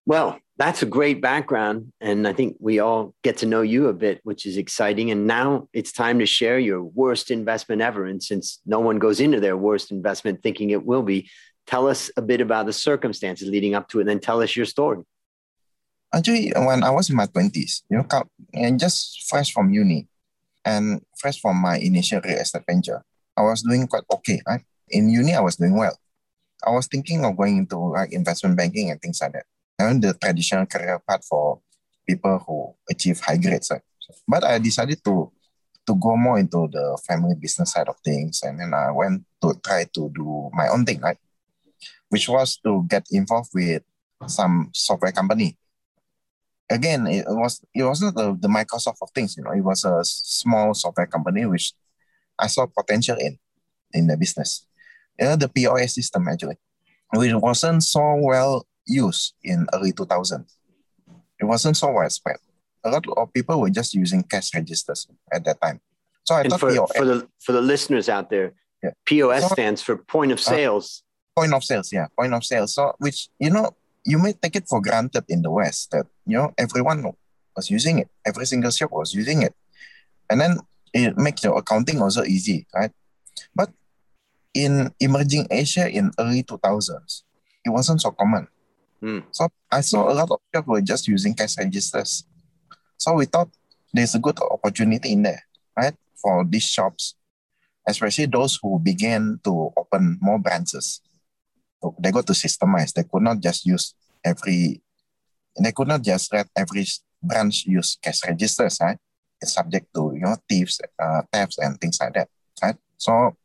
Well, 0.06 0.38
that's 0.56 0.82
a 0.82 0.86
great 0.86 1.20
background. 1.20 1.92
And 2.00 2.26
I 2.26 2.32
think 2.32 2.56
we 2.58 2.78
all 2.80 3.14
get 3.22 3.38
to 3.38 3.46
know 3.46 3.62
you 3.62 3.88
a 3.88 3.92
bit, 3.92 4.20
which 4.24 4.46
is 4.46 4.56
exciting. 4.56 5.10
And 5.10 5.26
now 5.26 5.68
it's 5.72 5.92
time 5.92 6.18
to 6.18 6.26
share 6.26 6.58
your 6.58 6.82
worst 6.82 7.30
investment 7.30 7.82
ever. 7.82 8.06
And 8.06 8.22
since 8.22 8.60
no 8.66 8.80
one 8.80 8.98
goes 8.98 9.20
into 9.20 9.40
their 9.40 9.56
worst 9.56 9.90
investment 9.90 10.42
thinking 10.42 10.70
it 10.70 10.84
will 10.84 11.02
be, 11.02 11.30
tell 11.66 11.86
us 11.86 12.10
a 12.16 12.22
bit 12.22 12.40
about 12.40 12.66
the 12.66 12.72
circumstances 12.72 13.48
leading 13.48 13.74
up 13.74 13.88
to 13.88 13.98
it, 13.98 14.02
and 14.02 14.10
then 14.10 14.20
tell 14.20 14.42
us 14.42 14.56
your 14.56 14.66
story. 14.66 15.04
Actually, 16.12 16.52
when 16.56 16.82
I 16.82 16.90
was 16.90 17.08
in 17.08 17.16
my 17.16 17.26
20s, 17.26 17.82
you 17.88 17.96
know, 17.98 18.06
and 18.52 18.78
just 18.78 19.26
fresh 19.28 19.52
from 19.52 19.70
uni 19.70 20.08
and 20.64 21.00
fresh 21.16 21.40
from 21.40 21.56
my 21.56 21.78
initial 21.78 22.20
real 22.22 22.38
estate 22.38 22.64
venture, 22.66 23.02
I 23.36 23.42
was 23.42 23.62
doing 23.62 23.86
quite 23.86 24.02
okay. 24.12 24.42
Right? 24.46 24.62
In 24.90 25.08
uni, 25.08 25.34
I 25.34 25.40
was 25.40 25.56
doing 25.56 25.76
well. 25.76 25.96
I 26.64 26.70
was 26.70 26.86
thinking 26.86 27.24
of 27.24 27.36
going 27.36 27.58
into 27.58 27.76
like 27.76 28.12
investment 28.12 28.56
banking 28.56 28.90
and 28.90 29.00
things 29.00 29.20
like 29.20 29.32
that. 29.32 29.46
And 29.78 30.02
the 30.02 30.14
traditional 30.14 30.66
career 30.66 31.00
path 31.08 31.24
for 31.24 31.60
people 32.06 32.38
who 32.46 32.74
achieve 32.90 33.20
high 33.20 33.36
grades. 33.36 33.70
Right? 33.70 33.82
But 34.28 34.44
I 34.44 34.58
decided 34.58 35.02
to 35.04 35.32
to 35.86 35.94
go 35.96 36.16
more 36.16 36.38
into 36.38 36.68
the 36.70 36.98
family 37.06 37.34
business 37.34 37.72
side 37.72 37.88
of 37.88 37.96
things. 38.04 38.42
And 38.44 38.60
then 38.60 38.72
I 38.72 38.92
went 38.92 39.24
to 39.42 39.54
try 39.64 39.84
to 39.94 40.10
do 40.14 40.50
my 40.52 40.68
own 40.68 40.84
thing, 40.84 41.00
right? 41.00 41.18
Which 42.08 42.28
was 42.28 42.56
to 42.58 42.86
get 42.88 43.06
involved 43.10 43.50
with 43.52 43.82
some 44.28 44.70
software 44.72 45.10
company. 45.10 45.58
Again, 46.70 47.06
it 47.08 47.24
was 47.26 47.60
it 47.74 47.82
wasn't 47.82 48.16
the, 48.16 48.38
the 48.40 48.48
Microsoft 48.48 49.02
of 49.02 49.10
things, 49.10 49.36
you 49.36 49.42
know, 49.42 49.50
it 49.50 49.60
was 49.60 49.84
a 49.84 50.04
small 50.04 50.72
software 50.72 51.06
company 51.06 51.44
which 51.44 51.72
I 52.38 52.46
saw 52.46 52.66
potential 52.66 53.16
in 53.18 53.38
in 53.92 54.06
the 54.06 54.16
business 54.16 54.66
yeah, 55.18 55.36
the 55.36 55.48
POS 55.48 55.94
system 55.94 56.28
actually, 56.28 56.56
which 57.10 57.32
wasn't 57.34 57.82
so 57.82 58.16
well 58.16 58.66
used 58.86 59.34
in 59.42 59.66
early 59.72 59.92
2000. 59.92 60.44
It 61.40 61.44
wasn't 61.44 61.76
so 61.76 61.90
widespread. 61.90 62.36
A 62.84 62.90
lot 62.90 63.04
of 63.16 63.32
people 63.32 63.60
were 63.60 63.70
just 63.70 63.94
using 63.94 64.22
cash 64.22 64.54
registers 64.54 65.06
at 65.32 65.44
that 65.44 65.60
time. 65.60 65.80
So 66.24 66.34
I 66.34 66.42
and 66.42 66.50
thought 66.50 66.60
for, 66.60 66.72
POS, 66.72 66.96
for 66.96 67.04
the 67.04 67.28
for 67.40 67.52
the 67.52 67.60
listeners 67.60 68.08
out 68.08 68.30
there, 68.30 68.54
yeah. 68.82 68.90
POS 69.06 69.42
so, 69.42 69.48
stands 69.48 69.82
for 69.82 69.96
point 69.96 70.32
of 70.32 70.38
uh, 70.38 70.42
sales. 70.42 71.02
Point 71.36 71.54
of 71.54 71.64
sales, 71.64 71.92
yeah, 71.92 72.06
point 72.18 72.34
of 72.34 72.44
sales. 72.44 72.74
So, 72.74 72.94
which 72.98 73.28
you 73.38 73.50
know, 73.50 73.74
you 74.04 74.18
may 74.18 74.32
take 74.32 74.56
it 74.56 74.68
for 74.68 74.80
granted 74.80 75.24
in 75.28 75.42
the 75.42 75.50
West 75.50 75.90
that 75.90 76.06
you 76.26 76.36
know 76.36 76.52
everyone 76.58 77.12
was 77.56 77.70
using 77.70 77.98
it, 77.98 78.08
every 78.26 78.46
single 78.46 78.70
shop 78.70 78.92
was 78.92 79.14
using 79.14 79.42
it, 79.42 79.54
and 80.30 80.40
then 80.40 80.58
it 80.92 81.16
makes 81.16 81.42
your 81.42 81.56
accounting 81.58 82.00
also 82.00 82.22
easy, 82.22 82.66
right? 82.74 82.92
But 83.54 83.70
in 84.54 84.92
emerging 85.00 85.46
Asia 85.50 85.88
in 85.88 86.10
early 86.18 86.42
2000s, 86.42 87.22
it 87.64 87.70
wasn't 87.70 88.00
so 88.00 88.10
common. 88.10 88.48
Mm. 89.02 89.24
So 89.30 89.48
I 89.70 89.80
saw 89.80 90.10
a 90.10 90.14
lot 90.14 90.30
of 90.30 90.38
shops 90.54 90.66
were 90.66 90.80
just 90.80 91.08
using 91.08 91.34
cash 91.34 91.58
registers. 91.58 92.24
So 92.96 93.14
we 93.14 93.26
thought 93.26 93.50
there's 93.92 94.14
a 94.14 94.18
good 94.18 94.38
opportunity 94.38 95.12
in 95.12 95.22
there, 95.22 95.42
right? 95.76 95.94
For 96.16 96.44
these 96.44 96.64
shops, 96.64 97.14
especially 97.86 98.26
those 98.26 98.58
who 98.62 98.78
began 98.78 99.40
to 99.44 99.72
open 99.76 100.18
more 100.20 100.38
branches. 100.38 101.00
So 101.82 101.94
they 101.98 102.12
got 102.12 102.26
to 102.28 102.32
systemize. 102.32 102.92
They 102.92 103.02
could 103.02 103.22
not 103.22 103.40
just 103.40 103.66
use 103.66 103.94
every, 104.24 104.80
they 105.60 105.72
could 105.72 105.88
not 105.88 106.02
just 106.02 106.32
let 106.32 106.48
every 106.56 106.86
branch 107.22 107.66
use 107.66 107.98
cash 108.00 108.20
registers, 108.26 108.78
right? 108.80 108.98
It's 109.40 109.54
subject 109.54 109.92
to, 109.94 110.12
you 110.14 110.20
know, 110.20 110.36
thieves, 110.48 110.80
uh, 110.98 111.22
thefts 111.32 111.58
and 111.58 111.80
things 111.80 111.98
like 112.00 112.14
that, 112.14 112.28
right? 112.62 112.76
So 112.96 113.36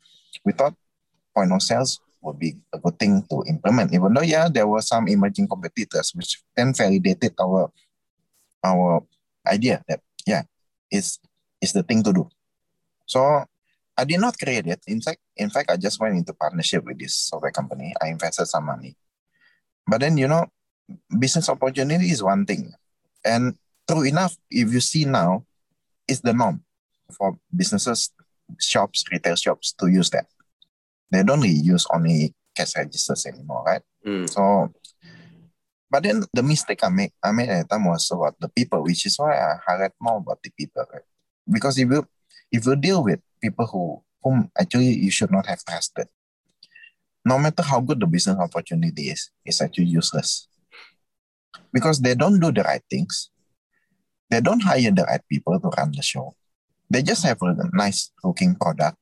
we 0.46 0.54
thought 0.54 0.76
point 1.38 1.53
of 1.53 1.62
sales 1.62 2.01
would 2.25 2.39
be 2.41 2.58
a 2.74 2.79
good 2.82 2.98
thing 2.98 3.22
to 3.29 3.46
implement, 3.46 3.94
even 3.94 4.10
though, 4.12 4.25
yeah, 4.25 4.50
there 4.50 4.65
were 4.65 4.82
some 4.82 5.08
emerging 5.08 5.48
competitors 5.48 6.12
which 6.17 6.41
then 6.58 6.74
validated 6.74 7.38
our 7.38 7.70
our 8.65 9.06
idea 9.46 9.86
that, 9.88 10.01
yeah, 10.25 10.41
it's, 10.89 11.20
it's 11.62 11.74
the 11.77 11.84
thing 11.84 12.01
to 12.01 12.12
do. 12.12 12.27
So 13.06 13.46
I 13.96 14.03
did 14.03 14.20
not 14.20 14.38
create 14.38 14.65
it. 14.65 14.82
In 14.88 15.00
fact, 15.00 15.22
in 15.38 15.50
fact, 15.50 15.70
I 15.70 15.77
just 15.77 16.01
went 16.01 16.17
into 16.17 16.34
partnership 16.34 16.84
with 16.84 16.98
this 16.98 17.15
software 17.15 17.51
company. 17.51 17.94
I 18.01 18.10
invested 18.10 18.48
some 18.48 18.65
money. 18.65 18.98
But 19.86 20.01
then, 20.01 20.17
you 20.17 20.27
know, 20.27 20.48
business 21.17 21.48
opportunity 21.50 22.10
is 22.10 22.24
one 22.24 22.46
thing. 22.46 22.74
And 23.24 23.56
true 23.88 24.03
enough, 24.03 24.36
if 24.50 24.74
you 24.74 24.82
see 24.82 25.06
now, 25.06 25.46
it's 26.08 26.20
the 26.22 26.34
norm 26.34 26.63
for 27.13 27.38
businesses, 27.56 28.12
shops, 28.60 29.06
retail 29.12 29.36
shops 29.36 29.74
to 29.79 29.88
use 29.88 30.10
that 30.10 30.25
they 31.12 31.24
don't 31.24 31.42
really 31.42 31.56
use 31.56 31.86
only 31.94 32.34
cash 32.56 32.76
registers 32.76 33.26
anymore, 33.26 33.64
right? 33.66 33.82
Mm. 34.06 34.30
So, 34.30 34.74
but 35.90 36.04
then 36.04 36.24
the 36.34 36.44
mistake 36.44 36.84
I 36.84 36.90
made, 36.90 37.12
I 37.24 37.32
made 37.32 37.50
at 37.50 37.70
the 37.70 37.76
time 37.76 37.86
was 37.86 38.10
about 38.12 38.36
the 38.40 38.50
people, 38.50 38.84
which 38.84 39.06
is 39.06 39.18
why 39.18 39.38
I 39.38 39.58
highlight 39.66 39.94
more 40.02 40.18
about 40.18 40.40
the 40.44 40.52
people, 40.58 40.84
right? 40.92 41.04
Because 41.50 41.78
if 41.78 41.90
you 41.90 42.06
if 42.52 42.66
you 42.66 42.76
deal 42.76 43.04
with 43.04 43.20
people 43.42 43.68
who 43.68 44.04
whom 44.24 44.52
actually 44.60 44.98
you 44.98 45.12
should 45.12 45.32
not 45.32 45.46
have 45.46 45.64
trusted, 45.64 46.08
no 47.24 47.38
matter 47.38 47.64
how 47.64 47.80
good 47.80 48.00
the 48.00 48.08
business 48.08 48.38
opportunity 48.38 49.10
is, 49.10 49.30
it's 49.46 49.62
actually 49.62 49.86
useless. 49.86 50.48
Because 51.72 52.00
they 52.00 52.16
don't 52.16 52.40
do 52.40 52.52
the 52.52 52.64
right 52.64 52.84
things. 52.90 53.30
They 54.30 54.42
don't 54.42 54.62
hire 54.62 54.92
the 54.92 55.04
right 55.04 55.22
people 55.30 55.60
to 55.60 55.68
run 55.70 55.92
the 55.96 56.02
show. 56.02 56.36
They 56.90 57.02
just 57.02 57.24
have 57.24 57.42
a 57.42 57.56
nice 57.74 58.12
looking 58.24 58.56
product 58.56 58.98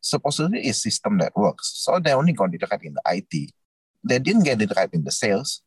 supposedly 0.00 0.68
a 0.68 0.72
system 0.72 1.18
that 1.18 1.36
works. 1.36 1.72
So 1.74 1.98
they 1.98 2.12
only 2.12 2.32
got 2.32 2.54
it 2.54 2.64
right 2.70 2.82
in 2.82 2.94
the 2.94 3.02
IT. 3.06 3.52
They 4.02 4.18
didn't 4.18 4.44
get 4.44 4.62
it 4.62 4.72
right 4.76 4.88
in 4.92 5.04
the 5.04 5.12
sales. 5.12 5.62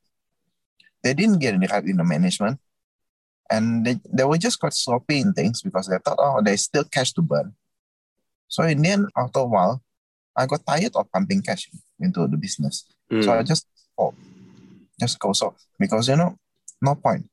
They 1.04 1.14
didn't 1.14 1.40
get 1.40 1.56
it 1.56 1.72
right 1.72 1.84
in 1.84 1.98
the 1.98 2.04
management. 2.04 2.60
And 3.52 3.86
they, 3.86 4.00
they 4.12 4.24
were 4.24 4.38
just 4.38 4.60
quite 4.60 4.74
sloppy 4.74 5.20
in 5.20 5.34
things 5.34 5.62
because 5.62 5.88
they 5.88 5.98
thought, 6.00 6.18
oh, 6.20 6.42
there's 6.44 6.64
still 6.64 6.86
cash 6.86 7.14
to 7.14 7.22
burn. 7.22 7.54
So 8.48 8.64
in 8.64 8.82
the 8.82 8.90
end, 8.90 9.10
after 9.18 9.40
a 9.40 9.46
while, 9.46 9.82
I 10.36 10.46
got 10.48 10.66
tired 10.66 10.96
of 10.96 11.12
pumping 11.12 11.42
cash 11.42 11.70
into 12.00 12.28
the 12.28 12.38
business. 12.38 12.86
Mm. 13.12 13.24
So 13.24 13.34
I 13.34 13.44
just, 13.44 13.68
oh, 13.98 14.14
just 15.00 15.20
goes 15.20 15.42
off 15.42 15.56
because, 15.78 16.08
you 16.08 16.16
know, 16.16 16.38
no 16.82 16.96
point. 16.96 17.30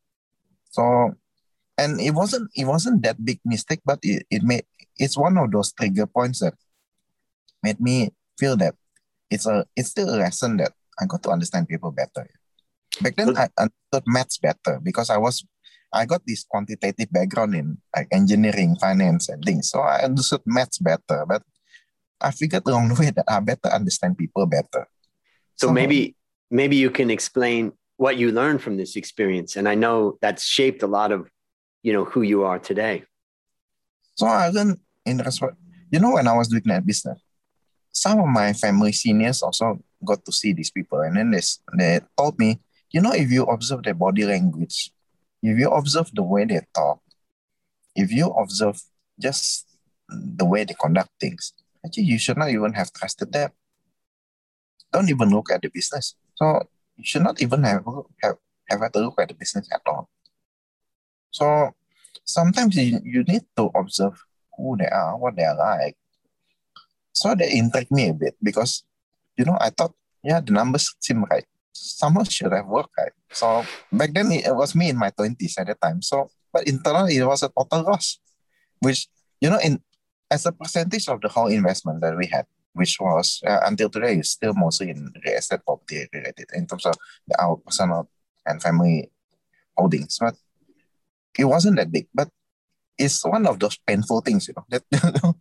So, 0.71 1.15
and 1.79 2.01
it 2.01 2.11
wasn't, 2.11 2.51
it 2.55 2.67
wasn't 2.67 3.03
that 3.03 3.25
big 3.25 3.41
mistake, 3.45 3.81
but 3.85 4.01
it, 4.03 4.27
it 4.31 4.43
made, 4.43 4.65
it's 4.99 5.17
one 5.17 5.39
of 5.39 5.51
those 5.51 5.73
trigger 5.73 6.07
points 6.07 6.41
that 6.41 6.55
made 7.63 7.81
me 7.81 8.11
feel 8.39 8.57
that 8.57 8.75
it's 9.31 9.47
a 9.47 9.65
it's 9.77 9.91
still 9.91 10.09
a 10.13 10.17
lesson 10.17 10.57
that 10.59 10.73
I 11.01 11.07
got 11.07 11.23
to 11.25 11.31
understand 11.31 11.69
people 11.69 11.91
better. 11.91 12.29
Back 13.01 13.17
then, 13.17 13.37
I 13.37 13.49
understood 13.59 14.05
maths 14.07 14.39
better 14.39 14.81
because 14.83 15.11
I 15.11 15.17
was 15.17 15.45
I 15.93 16.07
got 16.07 16.23
this 16.27 16.45
quantitative 16.45 17.11
background 17.11 17.55
in 17.55 17.79
like 17.95 18.09
engineering, 18.13 18.77
finance, 18.81 19.29
and 19.29 19.45
things. 19.45 19.71
So 19.71 19.81
I 19.81 20.03
understood 20.03 20.41
maths 20.47 20.79
better, 20.79 21.25
but 21.27 21.43
I 22.21 22.31
figured 22.31 22.63
along 22.67 22.89
the 22.89 23.01
way 23.01 23.11
that 23.11 23.25
I 23.29 23.41
better 23.41 23.69
understand 23.73 24.19
people 24.19 24.47
better. 24.47 24.87
So, 25.57 25.69
so 25.69 25.73
maybe 25.73 26.17
maybe 26.51 26.77
you 26.77 26.91
can 26.91 27.11
explain 27.11 27.73
what 27.97 28.17
you 28.17 28.33
learned 28.33 28.63
from 28.63 28.77
this 28.77 28.97
experience, 28.97 29.57
and 29.57 29.69
I 29.69 29.75
know 29.75 30.19
that's 30.21 30.45
shaped 30.45 30.83
a 30.83 30.87
lot 30.87 31.13
of 31.13 31.31
you 31.83 31.93
know 31.93 32.05
who 32.05 32.23
you 32.23 32.45
are 32.45 32.59
today. 32.59 33.05
So 34.17 34.27
I 34.27 34.49
learned 34.49 34.79
in 35.07 35.19
respect. 35.19 35.57
You 35.91 35.99
know, 35.99 36.13
when 36.13 36.29
I 36.29 36.37
was 36.37 36.49
doing 36.49 36.63
that 36.67 36.87
business, 36.87 37.19
some 37.93 38.21
of 38.21 38.27
my 38.27 38.53
family 38.53 38.93
seniors 38.93 39.43
also 39.43 39.83
got 40.05 40.25
to 40.25 40.33
see 40.33 40.53
these 40.53 40.71
people, 40.71 41.01
and 41.01 41.17
then 41.17 41.31
they, 41.31 41.41
they 41.77 42.01
told 42.17 42.39
me, 42.39 42.61
you 42.91 43.01
know, 43.01 43.13
if 43.13 43.31
you 43.31 43.45
observe 43.45 43.83
their 43.83 43.95
body 43.95 44.25
language, 44.25 44.91
if 45.43 45.59
you 45.59 45.71
observe 45.71 46.11
the 46.13 46.23
way 46.23 46.45
they 46.45 46.61
talk, 46.75 47.01
if 47.95 48.13
you 48.13 48.27
observe 48.27 48.81
just 49.19 49.67
the 50.09 50.45
way 50.45 50.65
they 50.65 50.75
conduct 50.75 51.11
things, 51.21 51.53
actually 51.85 52.05
you 52.05 52.19
should 52.19 52.37
not 52.37 52.51
even 52.51 52.73
have 52.73 52.93
trusted 52.93 53.33
them. 53.33 53.51
Don't 54.93 55.09
even 55.09 55.31
look 55.31 55.51
at 55.53 55.63
the 55.63 55.69
business. 55.69 56.17
So 56.35 56.63
you 56.97 57.05
should 57.05 57.23
not 57.23 57.41
even 57.41 57.63
have 57.63 57.85
have, 58.23 58.37
have 58.69 58.81
had 58.81 58.93
to 58.95 59.01
look 59.01 59.21
at 59.21 59.29
the 59.29 59.35
business 59.35 59.69
at 59.73 59.83
all. 59.87 60.09
So 61.31 61.71
sometimes 62.25 62.77
you, 62.77 63.01
you 63.05 63.23
need 63.23 63.43
to 63.57 63.71
observe 63.75 64.21
who 64.57 64.77
they 64.77 64.89
are, 64.89 65.17
what 65.17 65.37
they 65.37 65.45
are 65.45 65.57
like, 65.57 65.97
so 67.21 67.35
that 67.37 67.53
intrigued 67.53 67.93
me 67.93 68.09
a 68.09 68.15
bit 68.15 68.35
because, 68.43 68.83
you 69.37 69.45
know, 69.45 69.59
I 69.61 69.69
thought, 69.69 69.93
yeah, 70.25 70.41
the 70.41 70.53
numbers 70.53 70.89
seem 71.01 71.25
right. 71.25 71.45
Someone 71.73 72.25
should 72.25 72.53
have 72.53 72.67
worked 72.67 72.97
right. 72.97 73.13
So 73.33 73.65
back 73.93 74.15
then 74.15 74.33
it 74.33 74.57
was 74.57 74.75
me 74.75 74.89
in 74.89 74.97
my 74.97 75.11
20s 75.11 75.61
at 75.61 75.67
the 75.67 75.75
time. 75.75 76.01
So, 76.01 76.31
but 76.51 76.67
internally 76.67 77.17
it 77.19 77.27
was 77.27 77.43
a 77.43 77.51
total 77.53 77.85
loss, 77.85 78.19
which, 78.81 79.07
you 79.41 79.51
know, 79.51 79.61
in 79.63 79.83
as 80.31 80.47
a 80.47 80.53
percentage 80.53 81.09
of 81.09 81.21
the 81.21 81.29
whole 81.29 81.49
investment 81.49 82.01
that 82.01 82.17
we 82.17 82.27
had, 82.27 82.47
which 82.73 82.97
was 82.99 83.43
uh, 83.47 83.61
until 83.67 83.91
today 83.91 84.17
is 84.17 84.31
still 84.31 84.55
mostly 84.55 84.89
in 84.89 85.13
real 85.27 85.37
estate 85.37 85.61
property 85.67 86.07
related 86.15 86.49
in 86.55 86.67
terms 86.67 86.87
of 86.87 86.95
the, 87.29 87.37
our 87.43 87.57
personal 87.57 88.09
and 88.47 88.63
family 88.63 89.11
holdings. 89.77 90.17
But 90.19 90.37
it 91.39 91.45
wasn't 91.45 91.77
that 91.77 91.93
big. 91.93 92.09
But 92.15 92.29
it's 92.97 93.25
one 93.27 93.47
of 93.47 93.59
those 93.59 93.77
painful 93.87 94.23
things, 94.23 94.49
you 94.49 94.55
know, 94.57 94.65
that 94.71 94.85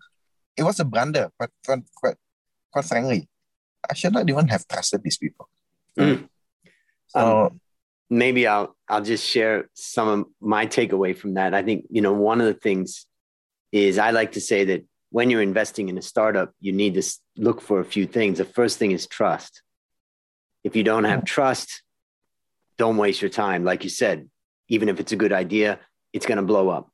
it 0.60 0.64
was 0.64 0.80
a 0.80 0.86
blunder, 0.86 1.32
but 1.40 1.50
quite, 1.66 1.84
quite, 1.96 2.16
quite 2.72 2.86
frankly. 2.86 3.28
I 3.90 3.94
should 3.94 4.14
not 4.14 4.30
even 4.30 4.48
have 4.50 4.68
trusted 4.68 5.02
these 5.04 5.18
people. 5.18 5.50
Mm. 5.98 6.28
So 7.08 7.46
um, 7.46 7.62
maybe 8.10 8.46
I'll 8.46 8.76
I'll 8.88 9.02
just 9.02 9.26
share 9.26 9.70
some 9.74 10.08
of 10.08 10.26
my 10.42 10.66
takeaway 10.68 11.16
from 11.16 11.36
that. 11.36 11.54
I 11.54 11.64
think 11.64 11.86
you 11.90 12.02
know 12.02 12.14
one 12.14 12.42
of 12.42 12.48
the 12.48 12.54
things 12.54 13.06
is 13.72 13.98
I 13.98 14.12
like 14.12 14.34
to 14.34 14.42
say 14.42 14.66
that 14.66 14.86
when 15.12 15.30
you're 15.30 15.42
investing 15.42 15.90
in 15.90 15.98
a 15.98 16.02
startup, 16.02 16.54
you 16.60 16.72
need 16.72 16.94
to 16.96 17.04
look 17.38 17.62
for 17.62 17.80
a 17.80 17.86
few 17.86 18.06
things. 18.06 18.38
The 18.38 18.46
first 18.46 18.78
thing 18.78 18.92
is 18.92 19.08
trust. 19.08 19.64
If 20.64 20.76
you 20.76 20.84
don't 20.84 21.06
have 21.06 21.24
trust, 21.26 21.84
don't 22.78 22.98
waste 22.98 23.22
your 23.22 23.30
time. 23.30 23.64
Like 23.64 23.84
you 23.84 23.90
said, 23.90 24.30
even 24.68 24.90
if 24.90 25.00
it's 25.00 25.12
a 25.12 25.16
good 25.16 25.34
idea, 25.34 25.80
it's 26.14 26.26
going 26.26 26.38
to 26.38 26.44
blow 26.44 26.70
up. 26.70 26.90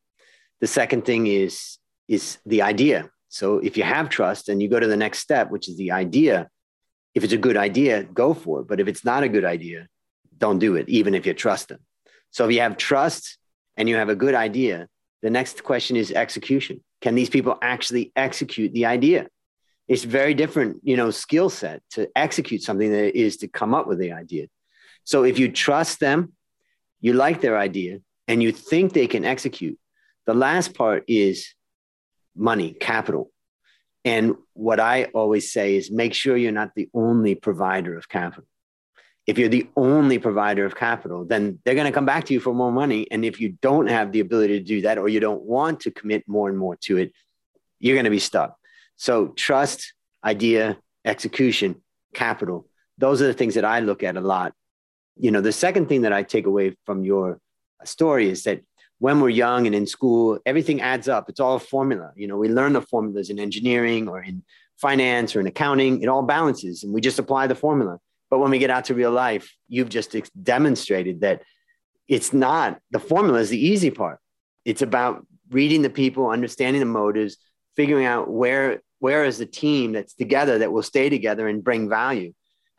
The 0.61 0.67
second 0.67 1.05
thing 1.05 1.27
is 1.27 1.77
is 2.07 2.37
the 2.45 2.61
idea. 2.61 3.09
So 3.29 3.59
if 3.59 3.77
you 3.77 3.83
have 3.83 4.09
trust 4.09 4.49
and 4.49 4.61
you 4.61 4.69
go 4.69 4.79
to 4.79 4.87
the 4.87 4.97
next 4.97 5.19
step, 5.19 5.51
which 5.51 5.67
is 5.67 5.77
the 5.77 5.91
idea, 5.91 6.49
if 7.13 7.23
it's 7.23 7.33
a 7.33 7.37
good 7.37 7.57
idea, 7.57 8.03
go 8.03 8.33
for 8.33 8.61
it. 8.61 8.67
But 8.67 8.79
if 8.79 8.87
it's 8.87 9.05
not 9.05 9.23
a 9.23 9.29
good 9.29 9.45
idea, 9.45 9.87
don't 10.37 10.59
do 10.59 10.75
it, 10.75 10.87
even 10.89 11.15
if 11.15 11.25
you 11.25 11.33
trust 11.33 11.69
them. 11.69 11.79
So 12.31 12.45
if 12.45 12.53
you 12.53 12.61
have 12.61 12.77
trust 12.77 13.37
and 13.77 13.87
you 13.87 13.95
have 13.95 14.09
a 14.09 14.15
good 14.15 14.35
idea, 14.35 14.87
the 15.21 15.29
next 15.29 15.63
question 15.63 15.95
is 15.95 16.11
execution. 16.11 16.83
Can 17.01 17.15
these 17.15 17.29
people 17.29 17.57
actually 17.61 18.11
execute 18.15 18.73
the 18.73 18.85
idea? 18.85 19.27
It's 19.87 20.03
very 20.03 20.33
different, 20.33 20.81
you 20.83 20.97
know, 20.97 21.11
skill 21.11 21.49
set 21.49 21.83
to 21.91 22.09
execute 22.15 22.63
something 22.63 22.91
than 22.91 23.05
it 23.05 23.15
is 23.15 23.37
to 23.37 23.47
come 23.47 23.73
up 23.73 23.87
with 23.87 23.99
the 23.99 24.13
idea. 24.13 24.47
So 25.03 25.23
if 25.23 25.39
you 25.39 25.51
trust 25.51 25.99
them, 25.99 26.33
you 26.99 27.13
like 27.13 27.41
their 27.41 27.57
idea, 27.57 27.99
and 28.27 28.41
you 28.41 28.51
think 28.51 28.93
they 28.93 29.07
can 29.07 29.23
execute, 29.23 29.77
the 30.25 30.33
last 30.33 30.73
part 30.73 31.03
is 31.07 31.53
money, 32.35 32.73
capital. 32.73 33.31
And 34.03 34.35
what 34.53 34.79
I 34.79 35.05
always 35.05 35.51
say 35.51 35.75
is 35.75 35.89
make 35.89 36.13
sure 36.13 36.37
you're 36.37 36.51
not 36.51 36.75
the 36.75 36.89
only 36.93 37.35
provider 37.35 37.97
of 37.97 38.07
capital. 38.07 38.45
If 39.25 39.39
you're 39.39 39.49
the 39.49 39.67
only 39.75 40.19
provider 40.19 40.65
of 40.65 40.75
capital, 40.75 41.25
then 41.25 41.57
they're 41.65 41.73
going 41.73 41.87
to 41.87 41.91
come 41.91 42.05
back 42.05 42.25
to 42.25 42.33
you 42.33 42.39
for 42.39 42.53
more 42.53 42.71
money. 42.71 43.07
And 43.09 43.25
if 43.25 43.41
you 43.41 43.57
don't 43.61 43.87
have 43.87 44.11
the 44.11 44.19
ability 44.19 44.59
to 44.59 44.63
do 44.63 44.81
that, 44.81 44.99
or 44.99 45.09
you 45.09 45.19
don't 45.19 45.41
want 45.41 45.79
to 45.81 45.91
commit 45.91 46.27
more 46.27 46.47
and 46.47 46.57
more 46.57 46.75
to 46.81 46.97
it, 46.97 47.11
you're 47.79 47.95
going 47.95 48.05
to 48.05 48.11
be 48.11 48.19
stuck. 48.19 48.55
So 48.97 49.29
trust, 49.29 49.93
idea, 50.23 50.77
execution, 51.03 51.81
capital. 52.13 52.67
Those 52.99 53.21
are 53.21 53.27
the 53.27 53.33
things 53.33 53.55
that 53.55 53.65
I 53.65 53.79
look 53.79 54.03
at 54.03 54.15
a 54.15 54.21
lot. 54.21 54.53
You 55.17 55.31
know, 55.31 55.41
the 55.41 55.51
second 55.51 55.89
thing 55.89 56.03
that 56.03 56.13
I 56.13 56.21
take 56.21 56.45
away 56.45 56.75
from 56.85 57.03
your 57.03 57.39
story 57.83 58.29
is 58.29 58.43
that 58.43 58.61
when 58.99 59.19
we're 59.19 59.29
young 59.29 59.65
and 59.65 59.75
in 59.75 59.85
school, 59.85 60.39
everything 60.45 60.81
adds 60.81 61.07
up. 61.07 61.29
It's 61.29 61.39
all 61.39 61.55
a 61.55 61.59
formula. 61.59 62.11
You 62.15 62.27
know, 62.27 62.37
we 62.37 62.49
learn 62.49 62.73
the 62.73 62.81
formulas 62.81 63.29
in 63.29 63.39
engineering 63.39 64.07
or 64.07 64.21
in 64.21 64.43
finance 64.77 65.35
or 65.35 65.39
in 65.41 65.47
accounting. 65.47 66.01
It 66.01 66.07
all 66.07 66.23
balances 66.23 66.83
and 66.83 66.93
we 66.93 67.01
just 67.01 67.19
apply 67.19 67.47
the 67.47 67.55
formula. 67.55 67.99
But 68.29 68.39
when 68.39 68.51
we 68.51 68.59
get 68.59 68.69
out 68.69 68.85
to 68.85 68.95
real 68.95 69.11
life, 69.11 69.53
you've 69.67 69.89
just 69.89 70.15
demonstrated 70.41 71.21
that 71.21 71.43
it's 72.07 72.33
not 72.33 72.79
the 72.91 72.99
formula 72.99 73.39
is 73.39 73.49
the 73.49 73.59
easy 73.59 73.91
part. 73.91 74.19
It's 74.63 74.81
about 74.81 75.25
reading 75.49 75.81
the 75.81 75.89
people, 75.89 76.29
understanding 76.29 76.79
the 76.79 76.85
motives, 76.85 77.37
figuring 77.75 78.05
out 78.05 78.29
where 78.29 78.81
where 78.99 79.25
is 79.25 79.37
the 79.37 79.45
team 79.45 79.91
that's 79.91 80.13
together 80.13 80.57
that 80.59 80.71
will 80.71 80.83
stay 80.83 81.09
together 81.09 81.47
and 81.47 81.63
bring 81.63 81.89
value. 81.89 82.33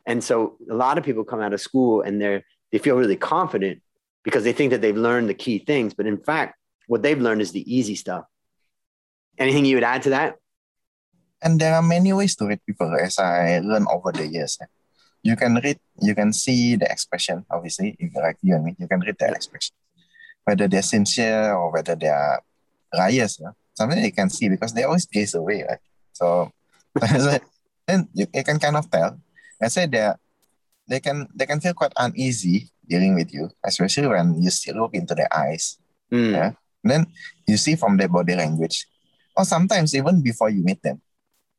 And 0.05 0.23
so 0.23 0.57
a 0.69 0.73
lot 0.73 0.97
of 0.97 1.03
people 1.03 1.23
come 1.23 1.41
out 1.41 1.53
of 1.53 1.61
school 1.61 2.01
and 2.01 2.21
they're 2.21 2.43
they 2.71 2.77
feel 2.77 2.95
really 2.97 3.15
confident 3.15 3.81
because 4.27 4.43
they 4.43 4.51
think 4.51 4.71
that 4.71 4.81
they've 4.81 5.03
learned 5.07 5.29
the 5.29 5.33
key 5.33 5.57
things, 5.57 5.93
but 5.93 6.05
in 6.05 6.17
fact, 6.17 6.59
what 6.87 7.01
they've 7.01 7.21
learned 7.27 7.39
is 7.39 7.53
the 7.53 7.63
easy 7.63 7.95
stuff. 7.95 8.25
Anything 9.37 9.63
you 9.63 9.77
would 9.77 9.87
add 9.87 10.03
to 10.03 10.09
that? 10.09 10.35
And 11.41 11.61
there 11.61 11.73
are 11.73 11.81
many 11.81 12.11
ways 12.11 12.35
to 12.35 12.45
read 12.45 12.59
people 12.65 12.93
as 12.99 13.17
I 13.19 13.59
learned 13.59 13.87
over 13.89 14.11
the 14.11 14.27
years. 14.27 14.59
You 15.23 15.37
can 15.37 15.55
read, 15.63 15.79
you 16.01 16.13
can 16.13 16.33
see 16.33 16.75
the 16.75 16.91
expression, 16.91 17.45
obviously, 17.49 17.95
if 17.99 18.13
like 18.15 18.35
you 18.41 18.53
and 18.55 18.65
me, 18.65 18.75
you 18.77 18.89
can 18.89 18.99
read 18.99 19.15
their 19.17 19.31
expression. 19.31 19.73
Whether 20.43 20.67
they're 20.67 20.81
sincere 20.81 21.53
or 21.53 21.71
whether 21.71 21.95
they 21.95 22.09
are 22.09 22.41
liars, 22.93 23.39
yeah? 23.39 23.51
something 23.75 24.03
you 24.03 24.11
can 24.11 24.29
see 24.29 24.49
because 24.49 24.73
they 24.73 24.83
always 24.83 25.05
gaze 25.05 25.35
away, 25.35 25.63
right? 25.63 25.79
So 26.11 26.51
then 27.87 28.09
you, 28.13 28.27
you 28.33 28.43
can 28.43 28.59
kind 28.59 28.75
of 28.75 28.91
tell. 28.91 29.21
I 29.61 29.69
say 29.69 29.85
they 29.85 30.11
they 30.89 30.99
can 30.99 31.29
they 31.33 31.45
can 31.45 31.61
feel 31.61 31.73
quite 31.73 31.93
uneasy 31.95 32.67
dealing 32.87 33.15
with 33.15 33.33
you, 33.33 33.49
especially 33.65 34.07
when 34.07 34.41
you 34.41 34.49
still 34.49 34.75
look 34.75 34.93
into 34.93 35.15
their 35.15 35.29
eyes. 35.35 35.77
Mm. 36.11 36.31
Yeah. 36.31 36.51
Then 36.83 37.07
you 37.47 37.57
see 37.57 37.75
from 37.75 37.97
their 37.97 38.07
body 38.07 38.35
language, 38.35 38.87
or 39.35 39.45
sometimes 39.45 39.95
even 39.95 40.21
before 40.21 40.49
you 40.49 40.63
meet 40.63 40.81
them, 40.81 41.01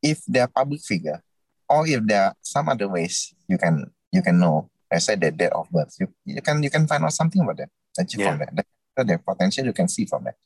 if 0.03 0.25
they're 0.27 0.49
public 0.49 0.81
figure, 0.81 1.23
or 1.69 1.87
if 1.87 2.01
there 2.05 2.25
are 2.25 2.35
some 2.41 2.69
other 2.69 2.89
ways 2.89 3.35
you 3.47 3.59
can 3.59 3.91
you 4.13 4.23
can 4.23 4.39
know. 4.39 4.71
I 4.91 4.99
said 4.99 5.21
their 5.21 5.31
date 5.31 5.53
of 5.53 5.69
birth. 5.71 5.95
You, 6.01 6.09
you 6.25 6.41
can 6.41 6.63
you 6.63 6.71
can 6.71 6.87
find 6.87 7.05
out 7.05 7.13
something 7.13 7.43
about 7.43 7.59
them 7.59 7.69
that 7.97 8.13
you 8.15 8.25
yeah. 8.25 8.37
from 8.37 8.39
that. 8.57 9.07
Their 9.07 9.19
potential 9.19 9.67
you 9.67 9.73
can 9.73 9.87
see 9.87 10.07
from 10.07 10.25
that. 10.25 10.37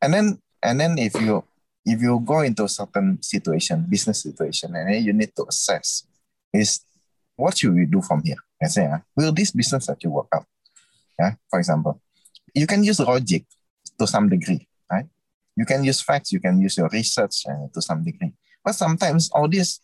And 0.00 0.14
then 0.14 0.38
and 0.62 0.80
then 0.80 0.98
if 0.98 1.14
you 1.20 1.44
if 1.84 2.00
you 2.00 2.18
go 2.24 2.40
into 2.40 2.64
a 2.64 2.68
certain 2.68 3.22
situation, 3.22 3.86
business 3.88 4.22
situation, 4.22 4.74
and 4.74 4.92
then 4.92 5.04
you 5.04 5.12
need 5.12 5.36
to 5.36 5.44
assess 5.48 6.04
is 6.52 6.80
what 7.36 7.58
should 7.58 7.74
we 7.74 7.86
do 7.86 8.02
from 8.02 8.22
here? 8.24 8.36
I 8.62 8.66
say, 8.66 8.86
uh, 8.86 8.98
will 9.14 9.32
this 9.32 9.50
business 9.50 9.88
actually 9.88 10.10
work 10.10 10.28
out? 10.34 10.46
Yeah, 11.18 11.34
for 11.48 11.58
example, 11.58 12.00
you 12.54 12.66
can 12.66 12.82
use 12.82 13.00
logic 13.00 13.44
to 13.98 14.06
some 14.06 14.28
degree, 14.28 14.68
right? 14.90 15.06
You 15.56 15.64
can 15.64 15.84
use 15.84 16.00
facts, 16.00 16.32
you 16.32 16.40
can 16.40 16.60
use 16.60 16.76
your 16.76 16.88
research 16.88 17.44
uh, 17.48 17.68
to 17.72 17.80
some 17.80 18.04
degree, 18.04 18.32
but 18.64 18.74
sometimes 18.74 19.30
all 19.32 19.48
this 19.48 19.80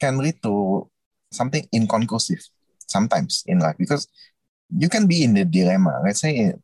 can 0.00 0.18
lead 0.18 0.42
to 0.42 0.88
something 1.30 1.66
inconclusive. 1.72 2.40
Sometimes 2.86 3.42
in 3.46 3.58
life, 3.58 3.76
because 3.78 4.06
you 4.68 4.88
can 4.88 5.06
be 5.06 5.24
in 5.24 5.34
the 5.34 5.44
dilemma. 5.44 6.00
Let's 6.04 6.20
say, 6.20 6.36
in, 6.36 6.62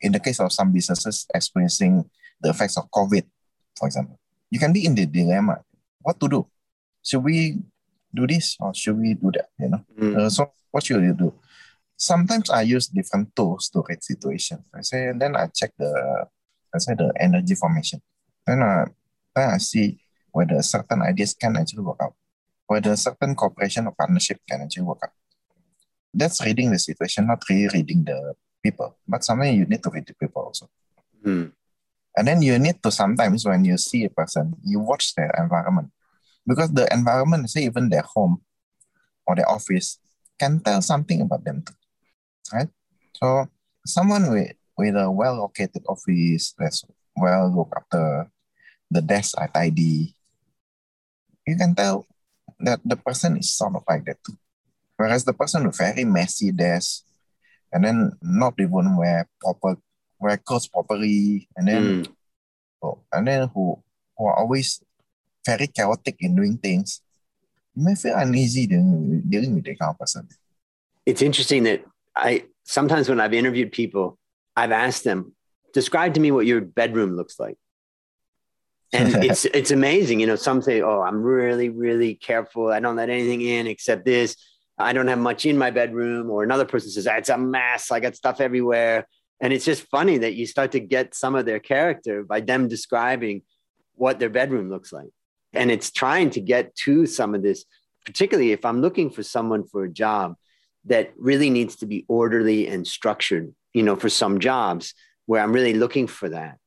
in 0.00 0.12
the 0.12 0.20
case 0.20 0.40
of 0.40 0.52
some 0.52 0.72
businesses 0.72 1.26
experiencing 1.34 2.08
the 2.40 2.50
effects 2.50 2.78
of 2.78 2.90
COVID, 2.90 3.24
for 3.78 3.86
example, 3.86 4.18
you 4.50 4.58
can 4.58 4.72
be 4.72 4.86
in 4.86 4.94
the 4.94 5.06
dilemma 5.06 5.60
what 6.00 6.18
to 6.20 6.28
do. 6.28 6.46
Should 7.02 7.24
we 7.24 7.58
do 8.14 8.26
this 8.26 8.56
or 8.60 8.74
should 8.74 8.98
we 8.98 9.14
do 9.14 9.30
that? 9.32 9.48
You 9.58 9.68
know. 9.68 9.84
Mm. 9.98 10.16
Uh, 10.16 10.30
so 10.30 10.52
what 10.70 10.84
should 10.84 11.02
you 11.02 11.14
do? 11.14 11.34
Sometimes 11.96 12.50
I 12.50 12.62
use 12.62 12.88
different 12.88 13.34
tools 13.36 13.68
to 13.70 13.84
read 13.88 14.02
situations. 14.02 14.64
I 14.74 14.82
say, 14.82 15.08
and 15.08 15.20
then 15.20 15.36
I 15.36 15.46
check 15.54 15.72
the, 15.78 16.26
I 16.74 16.78
say 16.78 16.94
the 16.94 17.12
energy 17.20 17.54
formation. 17.54 18.02
Then, 18.46 18.62
uh, 18.62 18.86
then 19.36 19.50
I 19.50 19.58
see 19.58 20.00
whether 20.32 20.60
certain 20.62 21.02
ideas 21.02 21.34
can 21.34 21.56
actually 21.56 21.84
work 21.84 21.98
out, 22.02 22.14
whether 22.66 22.96
certain 22.96 23.34
cooperation 23.34 23.86
or 23.86 23.92
partnership 23.92 24.40
can 24.48 24.62
actually 24.62 24.82
work 24.82 24.98
out. 25.04 25.12
That's 26.12 26.44
reading 26.44 26.70
the 26.70 26.78
situation, 26.78 27.26
not 27.26 27.42
really 27.48 27.68
reading 27.68 28.04
the 28.04 28.34
people. 28.62 28.96
But 29.06 29.24
sometimes 29.24 29.56
you 29.56 29.66
need 29.66 29.82
to 29.82 29.90
read 29.90 30.06
the 30.06 30.14
people 30.14 30.42
also. 30.42 30.68
Mm. 31.24 31.52
And 32.16 32.28
then 32.28 32.42
you 32.42 32.58
need 32.58 32.82
to 32.82 32.90
sometimes 32.90 33.46
when 33.46 33.64
you 33.64 33.78
see 33.78 34.04
a 34.04 34.10
person, 34.10 34.56
you 34.64 34.80
watch 34.80 35.14
their 35.14 35.30
environment 35.38 35.90
because 36.46 36.72
the 36.72 36.92
environment, 36.92 37.50
say 37.50 37.64
even 37.64 37.88
their 37.88 38.02
home 38.02 38.42
or 39.26 39.36
their 39.36 39.48
office, 39.48 39.98
can 40.38 40.60
tell 40.60 40.82
something 40.82 41.20
about 41.20 41.44
them 41.44 41.62
too, 41.62 41.74
right? 42.52 42.68
So 43.14 43.46
someone 43.86 44.30
with 44.30 44.52
with 44.76 44.96
a 44.96 45.10
well 45.10 45.36
located 45.36 45.82
office 45.88 46.54
that's 46.58 46.84
well 47.16 47.52
looked 47.54 47.74
after, 47.76 48.30
the 48.90 49.02
desk 49.02 49.34
are 49.38 49.48
tidy, 49.48 50.16
you 51.46 51.56
can 51.56 51.74
tell 51.74 52.06
that 52.60 52.80
the 52.84 52.96
person 52.96 53.36
is 53.36 53.52
sort 53.52 53.74
of 53.74 53.82
like 53.88 54.04
that 54.06 54.18
too. 54.24 54.36
Whereas 54.96 55.24
the 55.24 55.32
person 55.32 55.66
with 55.66 55.78
very 55.78 56.04
messy 56.04 56.52
desk 56.52 57.04
and 57.72 57.84
then 57.84 58.12
not 58.22 58.54
even 58.58 58.96
wear 58.96 59.28
proper 59.40 59.76
wear 60.20 60.36
clothes 60.36 60.68
properly 60.68 61.48
and 61.56 61.66
then 61.66 61.82
mm. 61.82 62.12
oh, 62.82 62.98
and 63.12 63.26
then 63.26 63.48
who 63.54 63.82
who 64.16 64.26
are 64.26 64.38
always 64.38 64.82
very 65.44 65.66
chaotic 65.66 66.16
in 66.20 66.36
doing 66.36 66.58
things, 66.58 67.00
you 67.74 67.84
may 67.84 67.94
feel 67.94 68.16
uneasy 68.16 68.66
dealing, 68.66 69.22
dealing 69.28 69.54
with 69.54 69.64
that 69.64 69.78
kind 69.78 69.90
of 69.90 69.98
person. 69.98 70.28
It's 71.06 71.22
interesting 71.22 71.64
that 71.64 71.84
I 72.14 72.44
sometimes 72.64 73.08
when 73.08 73.20
I've 73.20 73.34
interviewed 73.34 73.72
people, 73.72 74.18
I've 74.56 74.72
asked 74.72 75.04
them, 75.04 75.34
describe 75.72 76.14
to 76.14 76.20
me 76.20 76.30
what 76.30 76.46
your 76.46 76.60
bedroom 76.60 77.16
looks 77.16 77.40
like. 77.40 77.56
And 78.92 79.24
it's 79.24 79.44
it's 79.46 79.70
amazing. 79.70 80.20
You 80.20 80.26
know, 80.26 80.36
some 80.36 80.62
say, 80.62 80.82
Oh, 80.82 81.02
I'm 81.02 81.22
really, 81.22 81.70
really 81.70 82.14
careful. 82.14 82.68
I 82.68 82.80
don't 82.80 82.96
let 82.96 83.10
anything 83.10 83.40
in 83.40 83.66
except 83.66 84.04
this. 84.04 84.36
I 84.78 84.92
don't 84.92 85.08
have 85.08 85.18
much 85.18 85.46
in 85.46 85.58
my 85.58 85.70
bedroom. 85.70 86.30
Or 86.30 86.42
another 86.42 86.64
person 86.64 86.90
says, 86.90 87.08
It's 87.10 87.28
a 87.30 87.38
mess. 87.38 87.90
I 87.90 88.00
got 88.00 88.16
stuff 88.16 88.40
everywhere. 88.40 89.06
And 89.40 89.52
it's 89.52 89.64
just 89.64 89.82
funny 89.88 90.18
that 90.18 90.34
you 90.34 90.46
start 90.46 90.72
to 90.72 90.80
get 90.80 91.16
some 91.16 91.34
of 91.34 91.46
their 91.46 91.58
character 91.58 92.22
by 92.22 92.40
them 92.40 92.68
describing 92.68 93.42
what 93.94 94.20
their 94.20 94.30
bedroom 94.30 94.70
looks 94.70 94.92
like 94.92 95.10
and 95.54 95.70
it's 95.70 95.90
trying 95.90 96.30
to 96.30 96.40
get 96.40 96.74
to 96.76 97.06
some 97.06 97.34
of 97.34 97.42
this 97.42 97.64
particularly 98.04 98.52
if 98.52 98.64
i'm 98.64 98.80
looking 98.80 99.10
for 99.10 99.22
someone 99.22 99.64
for 99.64 99.84
a 99.84 99.90
job 99.90 100.34
that 100.84 101.12
really 101.16 101.50
needs 101.50 101.76
to 101.76 101.86
be 101.86 102.04
orderly 102.08 102.66
and 102.66 102.86
structured 102.86 103.54
you 103.72 103.82
know 103.82 103.96
for 103.96 104.08
some 104.08 104.38
jobs 104.40 104.94
where 105.26 105.42
i'm 105.42 105.52
really 105.52 105.74
looking 105.74 106.06
for 106.06 106.28
that. 106.28 106.58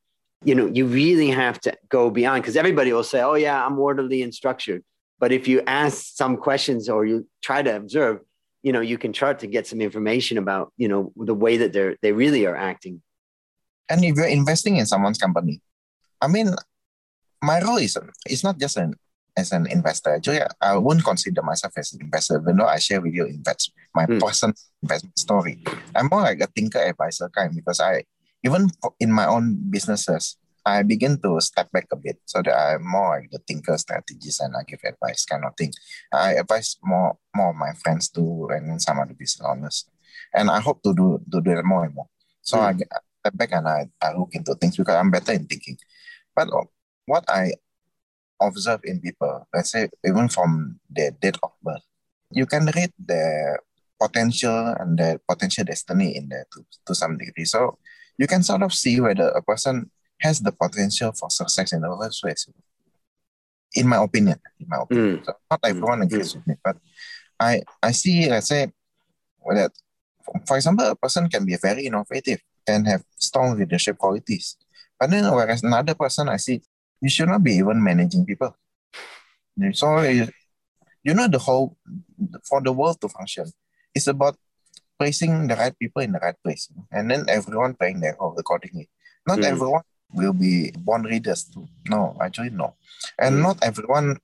You 0.43 0.55
know 0.55 0.67
you 0.67 0.85
really 0.85 1.29
have 1.29 1.59
to 1.61 1.75
go 1.89 2.09
beyond 2.09 2.43
because 2.43 2.55
everybody 2.55 2.93
will 2.93 3.03
say 3.03 3.21
oh 3.21 3.33
yeah 3.33 3.65
i'm 3.65 3.79
orderly 3.79 4.21
and 4.21 4.33
structured. 4.33 4.83
But 5.17 5.31
if 5.31 5.47
you 5.47 5.61
ask 5.65 6.15
some 6.15 6.37
questions 6.37 6.89
or 6.89 7.05
you 7.05 7.27
try 7.41 7.61
to 7.63 7.75
observe 7.75 8.19
you 8.61 8.71
know 8.71 8.81
you 8.81 8.97
can 8.97 9.13
start 9.13 9.39
to 9.39 9.47
get 9.47 9.65
some 9.65 9.81
information 9.81 10.37
about 10.37 10.71
you 10.77 10.87
know 10.87 11.11
the 11.15 11.33
way 11.33 11.57
that 11.57 11.73
they're 11.73 11.95
they 12.01 12.11
really 12.11 12.45
are 12.45 12.55
acting. 12.55 13.01
And 13.89 14.03
if 14.03 14.15
you're 14.15 14.27
investing 14.27 14.77
in 14.77 14.85
someone's 14.85 15.17
company 15.17 15.61
i 16.21 16.27
mean 16.27 16.49
my 17.45 17.61
role 17.61 17.77
is 17.77 17.97
it's 18.25 18.43
not 18.43 18.57
just 18.59 18.77
an 18.77 18.95
as 19.37 19.51
an 19.51 19.67
investor. 19.67 20.15
Actually, 20.15 20.41
I 20.61 20.77
won't 20.77 21.03
consider 21.03 21.41
myself 21.41 21.73
as 21.77 21.93
an 21.93 22.01
investor, 22.01 22.39
even 22.41 22.57
though 22.57 22.67
I 22.67 22.79
share 22.79 23.01
with 23.01 23.13
you 23.13 23.25
invest 23.25 23.71
my 23.93 24.05
mm. 24.05 24.19
personal 24.19 24.55
investment 24.81 25.19
story. 25.19 25.63
I'm 25.93 26.07
more 26.07 26.21
like 26.21 26.39
a 26.39 26.47
thinker 26.47 26.79
advisor 26.79 27.29
kind 27.29 27.53
because 27.53 27.79
I 27.79 28.03
even 28.43 28.69
in 28.99 29.11
my 29.11 29.25
own 29.25 29.57
businesses, 29.69 30.37
I 30.65 30.83
begin 30.83 31.19
to 31.21 31.41
step 31.41 31.71
back 31.71 31.87
a 31.91 31.95
bit 31.95 32.17
so 32.25 32.41
that 32.41 32.55
I'm 32.55 32.87
more 32.87 33.19
like 33.19 33.29
the 33.31 33.39
thinker 33.39 33.77
strategist 33.77 34.41
and 34.41 34.55
I 34.55 34.63
give 34.63 34.79
advice 34.83 35.25
kind 35.25 35.43
of 35.45 35.53
thing. 35.57 35.73
I 36.13 36.33
advise 36.33 36.77
more 36.83 37.17
more 37.35 37.49
of 37.49 37.55
my 37.55 37.73
friends 37.83 38.09
too 38.09 38.47
and 38.51 38.81
some 38.81 38.99
other 38.99 39.13
business 39.13 39.45
owners. 39.45 39.85
And 40.33 40.49
I 40.49 40.59
hope 40.59 40.81
to 40.83 40.93
do 40.93 41.19
to 41.31 41.41
do 41.41 41.55
that 41.55 41.65
more 41.65 41.85
and 41.85 41.93
more. 41.93 42.07
So 42.41 42.57
mm. 42.57 42.61
I, 42.61 42.69
I 42.71 42.99
step 43.19 43.37
back 43.37 43.51
and 43.51 43.67
I, 43.67 43.89
I 44.01 44.13
look 44.13 44.33
into 44.33 44.55
things 44.55 44.77
because 44.77 44.95
I'm 44.95 45.11
better 45.11 45.33
in 45.33 45.45
thinking. 45.45 45.77
But 46.35 46.49
what 47.05 47.23
I 47.29 47.53
observe 48.41 48.81
in 48.83 48.99
people, 48.99 49.47
let's 49.53 49.71
say 49.71 49.89
even 50.05 50.29
from 50.29 50.79
their 50.89 51.11
date 51.11 51.37
of 51.43 51.51
birth, 51.63 51.83
you 52.31 52.45
can 52.45 52.65
read 52.75 52.91
their 52.99 53.59
potential 54.01 54.75
and 54.79 54.97
their 54.97 55.19
potential 55.29 55.63
destiny 55.63 56.17
in 56.17 56.29
there 56.29 56.45
to, 56.53 56.65
to 56.85 56.95
some 56.95 57.17
degree. 57.17 57.45
So 57.45 57.77
you 58.17 58.27
can 58.27 58.43
sort 58.43 58.63
of 58.63 58.73
see 58.73 58.99
whether 58.99 59.29
a 59.29 59.41
person 59.41 59.89
has 60.21 60.39
the 60.39 60.51
potential 60.51 61.11
for 61.13 61.29
success 61.29 61.73
in 61.73 61.81
the 61.81 61.97
first 62.01 62.21
place. 62.21 62.47
In 63.75 63.87
my 63.87 63.97
opinion, 64.03 64.39
in 64.59 64.67
my 64.69 64.77
opinion. 64.81 65.17
Mm. 65.17 65.25
So 65.25 65.33
not 65.51 65.59
everyone 65.63 65.99
mm. 65.99 66.03
agrees 66.03 66.31
mm. 66.31 66.35
with 66.35 66.47
me, 66.47 66.55
but 66.63 66.77
I, 67.39 67.61
I 67.83 67.91
see, 67.91 68.29
let's 68.29 68.47
say, 68.47 68.71
that, 69.53 69.71
for 70.47 70.55
example, 70.55 70.85
a 70.85 70.95
person 70.95 71.29
can 71.29 71.45
be 71.45 71.55
very 71.57 71.85
innovative, 71.85 72.41
and 72.67 72.87
have 72.87 73.03
strong 73.17 73.57
leadership 73.57 73.97
qualities. 73.97 74.57
But 74.99 75.11
then, 75.11 75.31
whereas 75.31 75.63
another 75.63 75.93
person 75.93 76.29
I 76.29 76.37
see 76.37 76.61
you 77.01 77.09
should 77.09 77.29
not 77.29 77.43
be 77.43 77.53
even 77.53 77.83
managing 77.83 78.25
people. 78.25 78.55
So 79.73 80.01
you, 80.01 81.13
know 81.13 81.27
the 81.27 81.39
whole 81.39 81.77
for 82.43 82.61
the 82.61 82.73
world 82.73 82.99
to 83.01 83.09
function, 83.09 83.45
it's 83.93 84.07
about 84.07 84.37
placing 84.99 85.47
the 85.47 85.55
right 85.55 85.77
people 85.77 86.01
in 86.01 86.11
the 86.11 86.19
right 86.19 86.35
place, 86.43 86.69
and 86.91 87.09
then 87.09 87.25
everyone 87.29 87.75
playing 87.75 88.01
their 88.01 88.17
role 88.19 88.35
accordingly. 88.37 88.89
Not 89.27 89.39
mm. 89.39 89.45
everyone 89.45 89.83
will 90.13 90.33
be 90.33 90.71
born 90.71 91.03
readers 91.03 91.45
too. 91.45 91.67
No, 91.87 92.17
actually 92.21 92.49
no, 92.51 92.75
and 93.19 93.35
mm. 93.35 93.41
not 93.43 93.63
everyone 93.63 94.17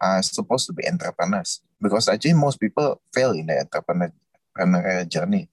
are 0.00 0.22
supposed 0.22 0.66
to 0.66 0.72
be 0.72 0.86
entrepreneurs 0.86 1.60
because 1.80 2.08
actually 2.08 2.34
most 2.34 2.60
people 2.60 3.00
fail 3.14 3.32
in 3.32 3.46
the 3.46 3.64
entrepreneurial 3.64 5.08
journey. 5.08 5.48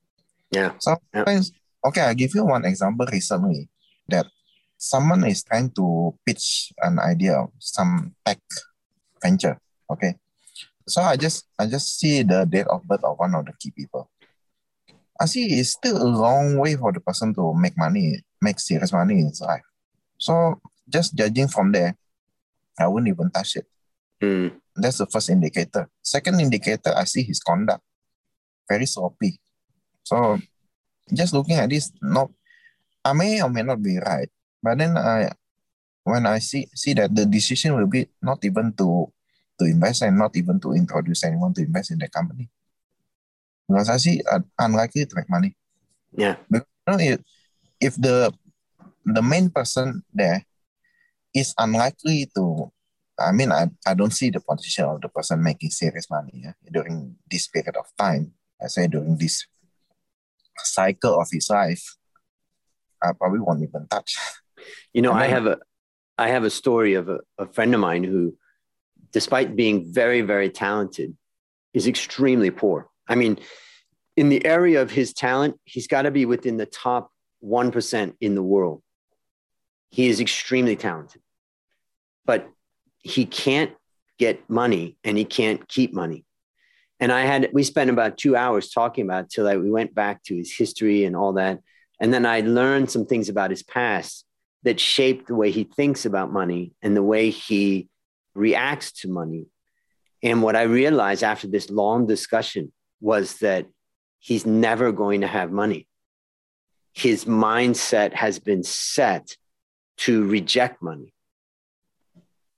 Yeah. 0.51 0.73
Sometimes, 0.79 1.51
yeah. 1.51 1.89
okay, 1.89 2.01
I'll 2.01 2.15
give 2.15 2.35
you 2.35 2.45
one 2.45 2.65
example 2.65 3.07
recently 3.11 3.69
that 4.09 4.27
someone 4.83 5.23
is 5.23 5.43
trying 5.43 5.71
to 5.71 6.11
pitch 6.25 6.73
an 6.83 6.99
idea 6.99 7.39
of 7.39 7.49
some 7.59 8.13
tech 8.25 8.39
venture. 9.23 9.57
Okay. 9.89 10.19
So 10.85 11.01
I 11.01 11.15
just 11.15 11.47
I 11.57 11.67
just 11.67 11.97
see 11.99 12.23
the 12.23 12.43
date 12.43 12.67
of 12.67 12.83
birth 12.83 13.03
of 13.03 13.17
one 13.17 13.33
of 13.33 13.45
the 13.45 13.53
key 13.55 13.71
people. 13.71 14.11
I 15.15 15.25
see 15.25 15.45
it's 15.55 15.71
still 15.71 15.95
a 15.95 16.03
long 16.03 16.57
way 16.57 16.75
for 16.75 16.91
the 16.91 16.99
person 16.99 17.33
to 17.35 17.53
make 17.55 17.77
money, 17.77 18.19
make 18.41 18.59
serious 18.59 18.91
money 18.91 19.19
in 19.19 19.31
his 19.31 19.39
life. 19.39 19.63
So 20.17 20.59
just 20.89 21.15
judging 21.15 21.47
from 21.47 21.71
there, 21.71 21.95
I 22.77 22.87
wouldn't 22.87 23.07
even 23.07 23.31
touch 23.31 23.55
it. 23.55 23.65
Mm. 24.19 24.51
That's 24.75 24.97
the 24.97 25.07
first 25.07 25.29
indicator. 25.29 25.87
Second 26.01 26.41
indicator, 26.41 26.91
I 26.91 27.05
see 27.05 27.23
his 27.23 27.39
conduct. 27.39 27.83
Very 28.67 28.85
sloppy. 28.85 29.39
So 30.03 30.39
just 31.13 31.33
looking 31.33 31.55
at 31.55 31.69
this, 31.69 31.93
no, 32.01 32.35
I 33.05 33.13
may 33.13 33.41
or 33.41 33.49
may 33.49 33.63
not 33.63 33.81
be 33.81 33.97
right. 33.99 34.27
But 34.63 34.79
then 34.79 34.95
I 34.97 35.29
when 36.03 36.25
I 36.25 36.39
see 36.39 36.71
see 36.73 36.95
that 36.95 37.13
the 37.13 37.27
decision 37.27 37.75
will 37.75 37.87
be 37.87 38.07
not 38.23 38.39
even 38.47 38.71
to 38.79 39.11
to 39.59 39.65
invest 39.65 40.01
and 40.01 40.17
not 40.17 40.35
even 40.35 40.59
to 40.61 40.71
introduce 40.73 41.23
anyone 41.23 41.53
to 41.53 41.61
invest 41.61 41.91
in 41.91 41.99
the 41.99 42.07
company. 42.07 42.49
Because 43.67 43.89
I 43.89 43.97
see 43.97 44.23
uh, 44.23 44.39
unlikely 44.57 45.05
to 45.05 45.15
make 45.15 45.29
money. 45.29 45.55
Yeah. 46.15 46.35
But, 46.49 46.65
you 46.87 46.93
know, 46.93 46.99
if, 46.99 47.19
if 47.79 47.93
the 47.95 48.33
the 49.05 49.21
main 49.21 49.51
person 49.51 50.03
there 50.13 50.45
is 51.35 51.53
unlikely 51.57 52.31
to 52.35 52.71
I 53.19 53.31
mean, 53.31 53.51
I, 53.51 53.69
I 53.85 53.93
don't 53.93 54.11
see 54.11 54.31
the 54.31 54.39
potential 54.39 54.95
of 54.95 55.01
the 55.01 55.09
person 55.09 55.43
making 55.43 55.69
serious 55.69 56.09
money 56.09 56.41
yeah, 56.43 56.53
during 56.71 57.15
this 57.29 57.47
period 57.47 57.77
of 57.77 57.85
time. 57.97 58.33
I 58.61 58.67
say 58.67 58.87
during 58.87 59.17
this 59.17 59.45
cycle 60.57 61.19
of 61.19 61.27
his 61.31 61.49
life, 61.49 61.95
I 63.01 63.11
probably 63.13 63.39
won't 63.39 63.61
even 63.61 63.87
touch. 63.87 64.17
You 64.93 65.01
know, 65.01 65.11
I 65.11 65.25
uh-huh. 65.25 65.33
have 65.33 65.45
a 65.47 65.57
I 66.17 66.29
have 66.29 66.43
a 66.43 66.49
story 66.49 66.93
of 66.93 67.09
a, 67.09 67.19
a 67.37 67.47
friend 67.47 67.73
of 67.73 67.79
mine 67.79 68.03
who, 68.03 68.37
despite 69.11 69.55
being 69.55 69.91
very, 69.91 70.21
very 70.21 70.49
talented, 70.49 71.15
is 71.73 71.87
extremely 71.87 72.51
poor. 72.51 72.89
I 73.07 73.15
mean, 73.15 73.39
in 74.15 74.29
the 74.29 74.45
area 74.45 74.81
of 74.81 74.91
his 74.91 75.13
talent, 75.13 75.59
he's 75.65 75.87
got 75.87 76.03
to 76.03 76.11
be 76.11 76.25
within 76.25 76.57
the 76.57 76.67
top 76.67 77.11
1% 77.43 78.13
in 78.21 78.35
the 78.35 78.43
world. 78.43 78.81
He 79.89 80.07
is 80.07 80.19
extremely 80.19 80.75
talented. 80.75 81.21
But 82.25 82.47
he 82.99 83.25
can't 83.25 83.73
get 84.19 84.49
money 84.49 84.97
and 85.03 85.17
he 85.17 85.25
can't 85.25 85.67
keep 85.67 85.93
money. 85.93 86.25
And 86.99 87.11
I 87.11 87.21
had, 87.21 87.49
we 87.53 87.63
spent 87.63 87.89
about 87.89 88.17
two 88.17 88.35
hours 88.35 88.69
talking 88.69 89.03
about 89.03 89.25
it 89.25 89.29
till 89.31 89.47
I, 89.47 89.57
we 89.57 89.69
went 89.69 89.93
back 89.93 90.23
to 90.25 90.35
his 90.35 90.55
history 90.55 91.03
and 91.05 91.15
all 91.15 91.33
that. 91.33 91.59
And 91.99 92.13
then 92.13 92.25
I 92.25 92.41
learned 92.41 92.91
some 92.91 93.05
things 93.05 93.29
about 93.29 93.49
his 93.49 93.63
past 93.63 94.25
that 94.63 94.79
shaped 94.79 95.27
the 95.27 95.35
way 95.35 95.51
he 95.51 95.65
thinks 95.65 96.05
about 96.05 96.31
money 96.31 96.71
and 96.81 96.95
the 96.95 97.03
way 97.03 97.29
he 97.29 97.89
reacts 98.33 98.91
to 98.91 99.09
money. 99.09 99.45
And 100.21 100.41
what 100.41 100.55
I 100.55 100.63
realized 100.63 101.23
after 101.23 101.47
this 101.47 101.69
long 101.69 102.07
discussion 102.07 102.71
was 103.01 103.39
that 103.39 103.67
he's 104.19 104.45
never 104.45 104.91
going 104.91 105.21
to 105.21 105.27
have 105.27 105.51
money. 105.51 105.87
His 106.93 107.25
mindset 107.25 108.13
has 108.13 108.39
been 108.39 108.63
set 108.63 109.35
to 109.97 110.25
reject 110.25 110.81
money. 110.81 111.13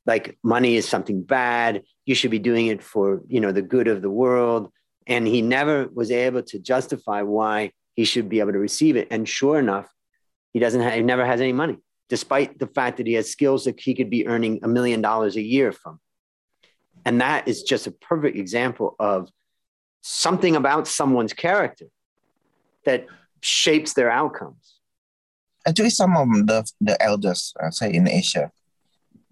Like 0.06 0.38
money 0.44 0.76
is 0.76 0.88
something 0.88 1.24
bad. 1.24 1.82
You 2.06 2.14
should 2.14 2.30
be 2.30 2.40
doing 2.40 2.68
it 2.68 2.84
for 2.84 3.22
you 3.28 3.40
know 3.40 3.52
the 3.52 3.64
good 3.64 3.88
of 3.88 4.04
the 4.04 4.10
world. 4.10 4.72
And 5.08 5.28
he 5.28 5.42
never 5.42 5.88
was 5.92 6.12
able 6.12 6.44
to 6.44 6.60
justify 6.60 7.24
why 7.24 7.72
he 7.96 8.06
should 8.06 8.30
be 8.30 8.40
able 8.40 8.52
to 8.52 8.60
receive 8.60 8.96
it. 8.96 9.08
And 9.10 9.28
sure 9.28 9.58
enough 9.58 9.88
he 10.54 10.60
doesn't 10.60 10.82
have, 10.82 10.94
he 10.94 11.02
never 11.02 11.26
has 11.26 11.42
any 11.42 11.54
money 11.54 11.80
despite 12.10 12.60
the 12.60 12.68
fact 12.68 12.98
that 12.98 13.08
he 13.08 13.14
has 13.14 13.30
skills 13.30 13.66
that 13.66 13.80
he 13.80 13.94
could 13.94 14.10
be 14.10 14.28
earning 14.28 14.60
a 14.64 14.68
million 14.68 15.02
dollars 15.02 15.36
a 15.36 15.42
year 15.42 15.72
from 15.72 16.00
and 17.06 17.22
that 17.22 17.48
is 17.48 17.64
just 17.64 17.88
a 17.88 17.92
perfect 17.92 18.38
example 18.38 18.96
of 19.00 19.30
something 20.02 20.56
about 20.56 20.88
someone's 20.88 21.34
character 21.34 21.88
that 22.86 23.06
shapes 23.42 23.94
their 23.94 24.12
outcomes 24.12 24.80
actually 25.68 25.90
some 25.90 26.16
of 26.16 26.28
the 26.48 26.72
the 26.82 27.02
elders 27.02 27.54
uh, 27.62 27.70
say 27.70 27.92
in 27.92 28.08
asia 28.08 28.52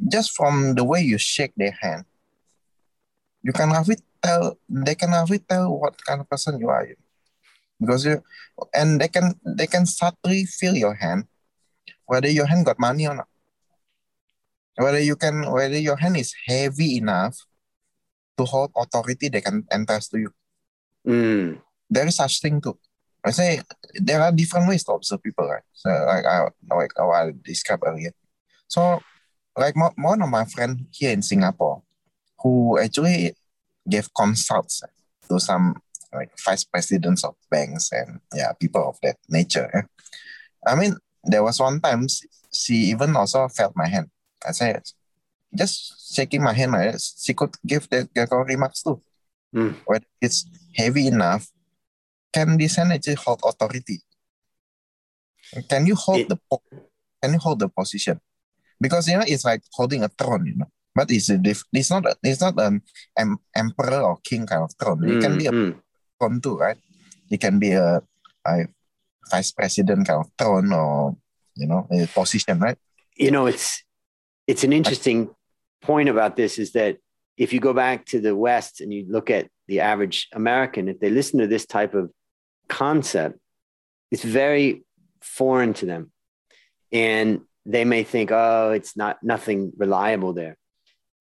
just 0.10 0.36
from 0.36 0.76
the 0.76 0.84
way 0.84 1.02
you 1.02 1.18
shake 1.18 1.54
their 1.56 1.76
hand, 1.82 2.06
you 3.42 3.54
can 3.54 3.72
it 3.90 4.02
tell 4.22 4.58
they 4.70 4.96
can 4.96 5.12
it 5.14 5.48
tell 5.48 5.78
what 5.78 6.04
kind 6.06 6.22
of 6.22 6.30
person 6.30 6.60
you 6.60 6.70
are. 6.70 6.88
Because 7.80 8.06
you 8.06 8.24
and 8.74 9.00
they 9.00 9.08
can 9.08 9.36
they 9.46 9.68
can 9.68 9.86
subtly 9.86 10.46
feel 10.46 10.76
your 10.76 10.94
hand, 10.94 11.26
whether 12.06 12.30
your 12.30 12.46
hand 12.46 12.66
got 12.66 12.80
money 12.80 13.08
or 13.08 13.16
not. 13.16 13.28
Whether 14.76 15.00
you 15.00 15.16
can 15.16 15.52
whether 15.52 15.78
your 15.78 15.98
hand 15.98 16.18
is 16.18 16.34
heavy 16.48 16.98
enough 16.98 17.38
to 18.38 18.46
hold 18.46 18.72
authority 18.76 19.30
they 19.30 19.42
can 19.42 19.66
entrust 19.72 20.12
to 20.12 20.20
you. 20.20 20.32
Mm. 21.08 21.62
There 21.90 22.08
is 22.08 22.16
such 22.16 22.42
thing 22.42 22.60
too. 22.60 22.78
I 23.24 23.32
say 23.32 23.62
there 23.96 24.22
are 24.22 24.32
different 24.32 24.68
ways 24.68 24.84
to 24.86 24.94
observe 24.94 25.24
people, 25.24 25.48
right? 25.48 25.64
So 25.74 25.90
like 25.90 26.26
I 26.26 26.50
like 26.76 26.92
how 26.98 27.12
I 27.12 27.32
described 27.44 27.84
earlier. 27.86 28.12
So 28.68 29.02
like 29.58 29.76
one 29.78 30.22
of 30.22 30.30
my 30.30 30.46
friend 30.46 30.88
here 30.92 31.12
in 31.12 31.22
Singapore 31.22 31.84
who 32.40 32.80
actually 32.80 33.36
gave 33.88 34.10
consults 34.14 34.82
to 35.30 35.40
some 35.40 35.76
like 36.14 36.32
vice 36.44 36.64
presidents 36.64 37.24
of 37.24 37.36
banks 37.50 37.92
and 37.92 38.20
yeah 38.34 38.52
people 38.60 38.88
of 38.88 38.98
that 39.02 39.18
nature. 39.30 39.70
Eh? 39.74 39.82
I 40.66 40.76
mean, 40.76 40.96
there 41.24 41.44
was 41.44 41.60
one 41.60 41.80
time 41.80 42.08
she 42.54 42.76
even 42.92 43.16
also 43.16 43.48
felt 43.48 43.74
my 43.76 43.88
hand. 43.88 44.10
I 44.46 44.52
said, 44.52 44.84
just 45.56 46.14
shaking 46.16 46.44
my 46.44 46.54
hand 46.54 46.72
like 46.72 46.96
she 47.00 47.34
could 47.34 47.56
give 47.66 47.90
the, 47.90 48.10
the 48.14 48.28
remarks 48.28 48.84
too. 48.84 49.02
Mm. 49.56 49.76
Whether 49.86 50.06
it's 50.22 50.46
heavy 50.76 51.08
enough, 51.08 51.48
can 52.34 52.58
this 52.58 52.78
energy 52.78 53.14
hold 53.14 53.42
authority? 53.46 54.02
Can 55.70 55.86
you 55.86 55.96
hold 55.96 56.20
it, 56.20 56.30
the 56.30 56.40
can 57.22 57.34
you 57.34 57.40
hold 57.40 57.60
the 57.60 57.70
position? 57.70 58.20
because 58.84 59.08
you 59.08 59.16
know 59.16 59.24
it's 59.26 59.48
like 59.48 59.64
holding 59.72 60.04
a 60.04 60.12
throne, 60.12 60.46
you 60.46 60.56
know. 60.60 60.68
But 60.94 61.10
it's 61.10 61.32
a 61.32 61.40
diff- 61.40 61.66
it's 61.72 61.90
not 61.90 62.06
a, 62.06 62.16
it's 62.22 62.42
not 62.42 62.60
an 62.60 62.84
em- 63.18 63.40
emperor 63.56 64.02
or 64.04 64.20
king 64.22 64.46
kind 64.46 64.62
of 64.62 64.72
throne. 64.78 65.02
It 65.10 65.22
can 65.24 65.38
be 65.40 65.48
a 65.48 65.52
mm. 65.52 65.80
throne 66.20 66.42
too, 66.44 66.58
right? 66.60 66.78
It 67.32 67.40
can 67.42 67.58
be 67.58 67.72
a, 67.72 68.04
a 68.46 68.68
vice 69.30 69.52
president 69.52 70.08
kind 70.08 70.26
of 70.26 70.32
throne 70.38 70.72
or 70.74 71.16
you 71.56 71.68
know 71.68 71.88
position, 72.14 72.60
right? 72.60 72.78
You 73.16 73.32
know, 73.32 73.46
it's 73.46 73.84
it's 74.48 74.64
an 74.64 74.74
interesting 74.74 75.30
point 75.82 76.10
about 76.10 76.36
this 76.36 76.58
is 76.58 76.74
that 76.74 76.98
if 77.38 77.54
you 77.54 77.60
go 77.60 77.74
back 77.74 78.06
to 78.08 78.20
the 78.20 78.36
West 78.36 78.82
and 78.82 78.94
you 78.94 79.06
look 79.08 79.30
at 79.30 79.48
the 79.68 79.80
average 79.82 80.28
American, 80.34 80.88
if 80.88 81.00
they 81.00 81.10
listen 81.10 81.40
to 81.40 81.48
this 81.48 81.66
type 81.66 81.94
of 81.94 82.12
concept, 82.68 83.40
it's 84.12 84.24
very 84.24 84.84
foreign 85.22 85.74
to 85.74 85.86
them. 85.86 86.12
And 86.92 87.42
they 87.66 87.86
may 87.86 88.04
think, 88.04 88.32
oh, 88.32 88.72
it's 88.72 88.96
not 88.96 89.18
nothing 89.24 89.72
reliable 89.78 90.34
there. 90.34 90.58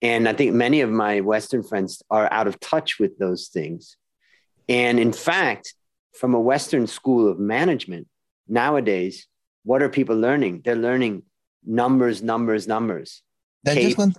And 0.03 0.29
I 0.29 0.33
think 0.33 0.53
many 0.53 0.81
of 0.81 0.91
my 0.91 1.21
Western 1.21 1.62
friends 1.62 2.03
are 2.11 2.31
out 2.33 2.49
of 2.49 2.59
touch 2.59 2.99
with 2.99 3.17
those 3.19 3.49
things. 3.49 3.97
And 4.69 4.99
in 4.99 5.12
fact, 5.12 5.75
from 6.12 6.35
a 6.35 6.40
Western 6.40 6.87
school 6.87 7.29
of 7.29 7.38
management, 7.38 8.07
nowadays, 8.48 9.27
what 9.64 9.83
are 9.83 9.88
people 9.88 10.16
learning? 10.16 10.62
They're 10.64 10.77
learning 10.77 11.22
numbers, 11.64 12.22
numbers, 12.22 12.66
numbers, 12.66 13.22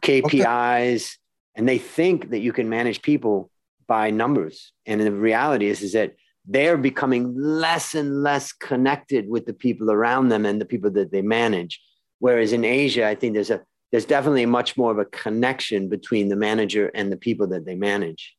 K- 0.01 0.21
KPIs, 0.21 0.95
okay. 0.95 1.17
and 1.55 1.67
they 1.67 1.77
think 1.77 2.29
that 2.29 2.39
you 2.39 2.53
can 2.53 2.69
manage 2.69 3.01
people 3.01 3.49
by 3.87 4.11
numbers. 4.11 4.71
And 4.85 5.01
the 5.01 5.11
reality 5.11 5.67
is, 5.67 5.81
is 5.81 5.93
that 5.93 6.15
they're 6.45 6.77
becoming 6.77 7.35
less 7.37 7.95
and 7.95 8.23
less 8.23 8.51
connected 8.51 9.29
with 9.29 9.45
the 9.45 9.53
people 9.53 9.91
around 9.91 10.29
them 10.29 10.45
and 10.45 10.59
the 10.59 10.65
people 10.65 10.91
that 10.91 11.11
they 11.11 11.21
manage 11.21 11.79
Whereas 12.23 12.53
in 12.53 12.63
Asia, 12.63 13.05
I 13.05 13.15
think 13.15 13.33
there's 13.33 13.49
a 13.49 13.59
there's 13.91 14.05
definitely 14.05 14.45
much 14.45 14.77
more 14.77 14.91
of 14.91 14.97
a 14.97 15.03
connection 15.03 15.89
between 15.89 16.29
the 16.29 16.37
manager 16.37 16.89
and 16.95 17.11
the 17.11 17.17
people 17.17 17.47
that 17.47 17.65
they 17.65 17.75
manage. 17.75 18.33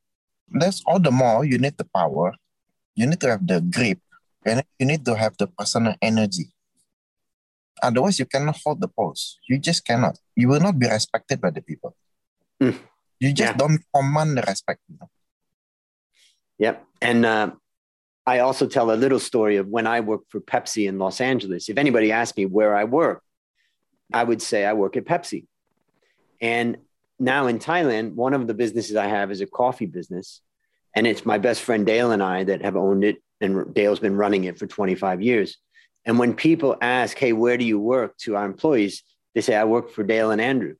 That's 0.58 0.82
all 0.86 0.98
the 0.98 1.10
more 1.10 1.44
you 1.44 1.58
need 1.58 1.76
the 1.76 1.84
power, 1.94 2.32
you 2.94 3.07
need 3.07 3.20
to 3.20 3.28
have 3.30 3.46
the 3.46 3.61
grip, 3.61 3.98
and 4.44 4.62
you 4.78 4.87
need 4.87 5.04
to 5.04 5.14
have 5.16 5.37
the 5.37 5.46
personal 5.46 5.94
energy. 6.00 6.52
Otherwise, 7.83 8.18
you 8.18 8.26
cannot 8.26 8.57
hold 8.64 8.80
the 8.80 8.88
post. 8.88 9.40
You 9.48 9.59
just 9.59 9.85
cannot. 9.85 10.18
You 10.37 10.48
will 10.48 10.61
not 10.61 10.78
be 10.78 10.87
respected 10.88 11.40
by 11.40 11.50
the 11.50 11.61
people. 11.61 11.96
Mm. 12.62 12.78
You 13.20 13.33
just 13.33 13.52
Yeah. 13.52 13.57
don't 13.57 13.80
command 13.94 14.38
the 14.38 14.42
respect. 14.42 14.80
You 14.88 14.96
know? 15.00 15.11
Yep. 16.59 16.85
And 17.02 17.26
uh, 17.26 17.50
I 18.26 18.38
also 18.38 18.66
tell 18.66 18.90
a 18.90 18.96
little 18.96 19.18
story 19.18 19.57
of 19.57 19.66
when 19.68 19.87
I 19.87 20.00
worked 20.00 20.30
for 20.30 20.40
Pepsi 20.40 20.88
in 20.88 20.98
Los 20.98 21.20
Angeles. 21.20 21.68
If 21.68 21.76
anybody 21.78 22.12
asked 22.12 22.37
me 22.37 22.46
where 22.46 22.74
I 22.76 22.85
work, 22.85 23.22
I 24.12 24.22
would 24.24 24.40
say 24.40 24.64
I 24.64 24.72
work 24.72 24.96
at 24.96 25.04
Pepsi. 25.04 25.46
And 26.40 26.78
now 27.18 27.46
in 27.48 27.59
Thailand, 27.59 28.14
one 28.14 28.35
of 28.35 28.46
the 28.46 28.54
businesses 28.54 28.96
I 28.96 29.07
have 29.07 29.30
is 29.30 29.40
a 29.40 29.46
coffee 29.46 29.87
business. 29.87 30.40
And 30.94 31.07
it's 31.07 31.26
my 31.26 31.38
best 31.38 31.62
friend 31.62 31.85
Dale 31.85 32.12
and 32.12 32.22
I 32.22 32.44
that 32.44 32.62
have 32.62 32.76
owned 32.76 33.04
it. 33.04 33.22
And 33.40 33.74
Dale's 33.74 33.98
been 33.98 34.16
running 34.16 34.44
it 34.44 34.59
for 34.59 34.66
25 34.66 35.20
years. 35.20 35.59
And 36.04 36.18
when 36.18 36.35
people 36.35 36.76
ask, 36.80 37.18
hey, 37.18 37.33
where 37.33 37.57
do 37.57 37.64
you 37.64 37.78
work 37.78 38.16
to 38.18 38.37
our 38.37 38.44
employees? 38.44 39.02
They 39.35 39.40
say, 39.40 39.57
I 39.57 39.64
work 39.64 39.90
for 39.90 40.04
Dale 40.04 40.30
and 40.30 40.40
Andrew. 40.40 40.76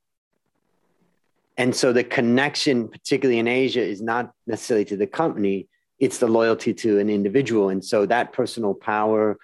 And 1.57 1.75
so 1.75 1.93
the 1.93 2.05
connection, 2.05 2.89
particularly 2.89 3.39
in 3.39 3.49
Asia, 3.49 3.83
is 3.83 4.03
not 4.03 4.33
necessarily 4.47 4.85
to 4.87 4.97
the 4.97 5.07
company, 5.07 5.69
it's 5.99 6.19
the 6.19 6.27
loyalty 6.27 6.75
to 6.75 6.99
an 6.99 7.09
individual. 7.09 7.69
And 7.69 7.85
so 7.85 8.07
that 8.07 8.33
personal 8.33 8.75
power, 8.75 9.39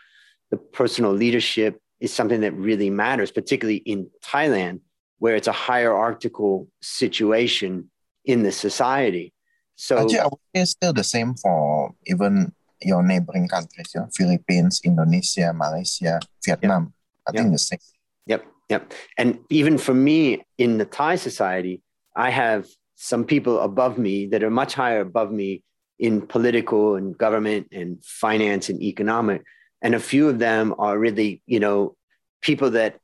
the 0.50 0.56
personal 0.56 1.12
leadership 1.12 1.80
is 2.00 2.12
something 2.12 2.40
that 2.40 2.54
really 2.54 2.90
matters, 2.90 3.30
particularly 3.30 3.76
in 3.76 4.10
Thailand, 4.24 4.80
where 5.18 5.36
it's 5.36 5.48
a 5.48 5.52
hierarchical 5.52 6.68
situation 6.80 7.90
in 8.24 8.42
the 8.42 8.52
society. 8.52 9.32
So, 9.80 9.96
Actually, 9.96 10.18
I 10.18 10.24
would 10.24 10.44
say 10.54 10.60
it's 10.60 10.70
still 10.72 10.92
the 10.92 11.02
same 11.02 11.34
for 11.34 11.94
even 12.04 12.52
your 12.82 13.02
neighboring 13.02 13.48
countries, 13.48 13.92
you 13.94 14.02
know, 14.02 14.08
Philippines, 14.14 14.82
Indonesia, 14.84 15.54
Malaysia, 15.54 16.20
Vietnam. 16.44 16.92
I 17.26 17.32
think 17.32 17.52
the 17.52 17.58
same. 17.58 17.78
Yep, 18.26 18.44
yep. 18.68 18.92
And 19.16 19.38
even 19.48 19.78
for 19.78 19.94
me 19.94 20.44
in 20.58 20.76
the 20.76 20.84
Thai 20.84 21.16
society, 21.16 21.80
I 22.14 22.28
have 22.28 22.68
some 22.96 23.24
people 23.24 23.60
above 23.60 23.96
me 23.96 24.26
that 24.26 24.44
are 24.44 24.50
much 24.50 24.74
higher 24.74 25.00
above 25.00 25.32
me 25.32 25.64
in 25.98 26.26
political 26.26 26.96
and 26.96 27.16
government 27.16 27.68
and 27.72 28.04
finance 28.04 28.68
and 28.68 28.82
economic. 28.82 29.42
And 29.80 29.94
a 29.94 30.00
few 30.00 30.28
of 30.28 30.38
them 30.38 30.74
are 30.76 30.98
really, 30.98 31.40
you 31.46 31.58
know, 31.58 31.96
people 32.42 32.68
that 32.72 33.00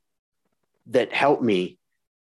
that 0.88 1.10
help 1.14 1.40
me 1.40 1.78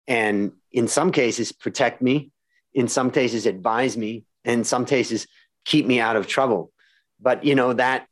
and 0.06 0.52
in 0.70 0.86
some 0.86 1.10
cases 1.10 1.50
protect 1.50 2.00
me, 2.00 2.30
in 2.72 2.86
some 2.86 3.10
cases 3.10 3.46
advise 3.46 3.96
me, 3.96 4.22
in 4.44 4.64
some 4.64 4.84
cases 4.84 5.26
keep 5.64 5.86
me 5.86 6.00
out 6.00 6.16
of 6.16 6.26
trouble. 6.26 6.70
But 7.20 7.44
you 7.44 7.54
know, 7.54 7.72
that 7.74 8.06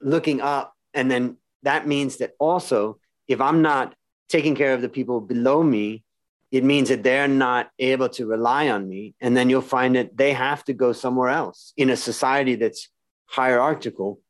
looking 0.00 0.40
up 0.40 0.74
and 0.94 1.10
then 1.10 1.36
that 1.62 1.86
means 1.86 2.18
that 2.18 2.32
also 2.38 2.98
if 3.28 3.40
I'm 3.40 3.62
not 3.62 3.94
taking 4.28 4.54
care 4.54 4.74
of 4.74 4.82
the 4.82 4.88
people 4.88 5.20
below 5.20 5.62
me, 5.62 6.04
it 6.50 6.64
means 6.64 6.88
that 6.88 7.02
they're 7.02 7.28
not 7.28 7.70
able 7.78 8.08
to 8.08 8.26
rely 8.26 8.68
on 8.68 8.88
me. 8.88 9.14
And 9.20 9.36
then 9.36 9.48
you'll 9.48 9.62
find 9.62 9.94
that 9.94 10.16
they 10.16 10.32
have 10.32 10.64
to 10.64 10.72
go 10.72 10.92
somewhere 10.92 11.28
else. 11.28 11.72
In 11.76 11.90
a 11.90 11.96
society 11.96 12.56
that's 12.56 12.88
hierarchical, 13.26 14.20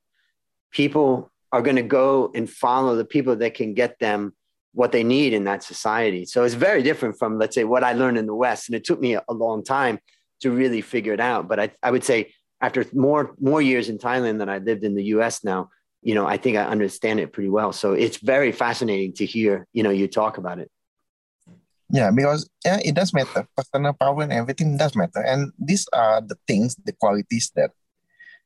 people 0.71 1.31
are 1.53 1.63
going 1.63 1.77
to 1.77 1.83
go 1.83 2.31
and 2.35 2.49
follow 2.49 2.95
the 2.95 3.05
people 3.05 3.37
that 3.37 3.55
can 3.55 3.75
get 3.75 3.99
them 3.99 4.35
what 4.73 4.93
they 4.93 5.03
need 5.03 5.33
in 5.33 5.45
that 5.45 5.65
society. 5.65 6.25
So 6.25 6.45
it's 6.45 6.55
very 6.55 6.83
different 6.83 7.19
from, 7.19 7.39
let's 7.39 7.55
say, 7.55 7.65
what 7.65 7.83
I 7.83 7.93
learned 7.93 8.19
in 8.19 8.27
the 8.27 8.35
West. 8.35 8.69
And 8.69 8.77
it 8.77 8.85
took 8.85 9.01
me 9.01 9.15
a, 9.15 9.33
long 9.33 9.65
time 9.65 9.99
to 10.41 10.51
really 10.51 10.81
figure 10.81 11.13
it 11.13 11.21
out. 11.21 11.49
But 11.49 11.61
I, 11.61 11.71
I 11.83 11.91
would 11.91 12.05
say 12.05 12.33
after 12.61 12.85
more 12.93 13.35
more 13.41 13.63
years 13.63 13.89
in 13.89 13.99
Thailand 13.99 14.39
than 14.39 14.49
I 14.49 14.59
lived 14.59 14.85
in 14.85 14.95
the 14.95 15.05
US 15.17 15.45
now, 15.45 15.71
you 16.03 16.15
know, 16.15 16.27
I 16.27 16.37
think 16.37 16.57
I 16.57 16.65
understand 16.65 17.21
it 17.21 17.33
pretty 17.33 17.51
well. 17.51 17.73
So 17.73 17.93
it's 17.93 18.19
very 18.19 18.53
fascinating 18.53 19.13
to 19.15 19.27
hear, 19.27 19.67
you 19.73 19.83
know, 19.83 19.91
you 19.91 20.09
talk 20.09 20.39
about 20.39 20.59
it. 20.59 20.71
Yeah, 21.91 22.11
because 22.15 22.49
yeah, 22.65 22.79
it 22.85 22.95
does 22.95 23.13
matter. 23.13 23.47
Personal 23.57 23.95
power 23.95 24.23
and 24.23 24.33
everything 24.33 24.77
does 24.77 24.95
matter. 24.95 25.21
And 25.21 25.53
these 25.59 25.87
are 25.93 26.21
the 26.21 26.37
things, 26.47 26.77
the 26.85 26.93
qualities 26.93 27.51
that 27.57 27.71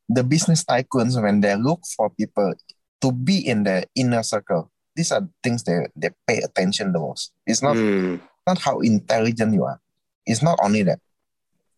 the 0.08 0.24
business 0.24 0.64
tycoons, 0.64 1.20
when 1.22 1.40
they 1.40 1.54
look 1.56 1.80
for 1.96 2.10
people 2.10 2.54
to 3.02 3.12
be 3.12 3.46
in 3.46 3.64
their 3.64 3.84
inner 3.94 4.22
circle, 4.22 4.70
these 4.96 5.12
are 5.12 5.28
things 5.42 5.64
they, 5.64 5.86
they 5.96 6.10
pay 6.26 6.38
attention 6.38 6.92
the 6.92 7.00
most. 7.00 7.32
It's 7.46 7.62
not 7.62 7.76
Mm, 7.76 8.20
not 8.46 8.58
how 8.58 8.80
intelligent 8.80 9.54
you 9.54 9.64
are. 9.64 9.80
It's 10.26 10.42
not 10.42 10.58
only 10.62 10.82
that. 10.84 11.00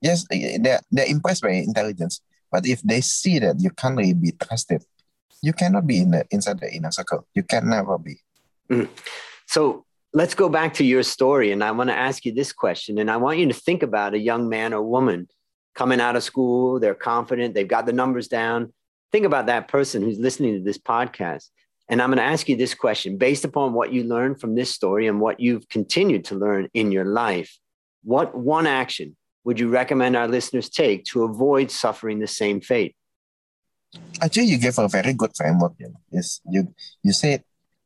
Yes, 0.01 0.27
eh, 0.31 0.55
eh, 0.55 0.59
they're, 0.61 0.81
they're 0.91 1.11
impressed 1.11 1.43
by 1.43 1.51
intelligence, 1.51 2.21
but 2.51 2.67
if 2.67 2.83
they 2.83 3.01
see 3.01 3.39
that 3.39 3.57
you 3.61 3.71
can't 3.71 3.97
really 3.97 4.15
be 4.15 4.33
trusted, 4.33 4.85
you 5.43 5.53
cannot 5.53 5.87
be 5.87 5.99
in 5.99 6.11
the 6.11 6.25
inside 6.31 6.61
the 6.61 6.73
inner 6.73 6.91
circle. 6.91 7.27
You 7.35 7.43
can 7.43 7.69
never 7.69 7.99
be. 7.99 8.21
Mm. 8.71 8.89
So 9.47 9.85
let's 10.13 10.35
go 10.35 10.49
back 10.49 10.75
to 10.75 10.85
your 10.85 11.03
story. 11.03 11.53
And 11.53 11.63
I 11.63 11.71
want 11.71 11.91
to 11.91 11.97
ask 11.97 12.25
you 12.25 12.33
this 12.33 12.53
question. 12.53 12.99
And 12.99 13.11
I 13.11 13.17
want 13.17 13.39
you 13.39 13.47
to 13.47 13.55
think 13.55 13.83
about 13.83 14.15
a 14.15 14.19
young 14.19 14.49
man 14.49 14.73
or 14.73 14.83
woman 14.83 15.29
coming 15.75 16.01
out 16.01 16.17
of 16.17 16.23
school. 16.23 16.81
They're 16.81 16.95
confident, 16.95 17.55
they've 17.55 17.69
got 17.69 17.87
the 17.87 17.93
numbers 17.93 18.29
down. 18.29 18.73
Think 19.13 19.27
about 19.27 19.47
that 19.47 19.69
person 19.69 20.03
who's 20.03 20.19
listening 20.19 20.55
to 20.55 20.65
this 20.65 20.79
podcast. 20.79 21.51
And 21.89 22.03
I'm 22.03 22.09
going 22.09 22.19
to 22.19 22.25
ask 22.25 22.49
you 22.49 22.57
this 22.57 22.75
question 22.75 23.17
based 23.17 23.45
upon 23.45 23.73
what 23.73 23.93
you 23.93 24.03
learned 24.03 24.41
from 24.41 24.55
this 24.55 24.75
story 24.75 25.07
and 25.07 25.21
what 25.21 25.39
you've 25.39 25.69
continued 25.69 26.25
to 26.27 26.35
learn 26.35 26.69
in 26.75 26.91
your 26.91 27.05
life. 27.05 27.57
What 28.03 28.37
one 28.37 28.67
action 28.67 29.17
would 29.47 29.61
you 29.63 29.69
recommend 29.69 30.17
our 30.17 30.27
listeners 30.27 30.69
take 30.69 31.05
to 31.05 31.23
avoid 31.23 31.71
suffering 31.71 32.19
the 32.19 32.27
same 32.27 32.61
fate? 32.61 32.97
Actually, 34.21 34.51
you 34.51 34.59
gave 34.59 34.77
a 34.77 34.89
very 34.89 35.15
good 35.15 35.31
framework. 35.37 35.75
You 35.79 35.95
know, 35.95 36.01
is 36.11 36.41
you 36.51 36.75
you 37.05 37.13
said 37.13 37.45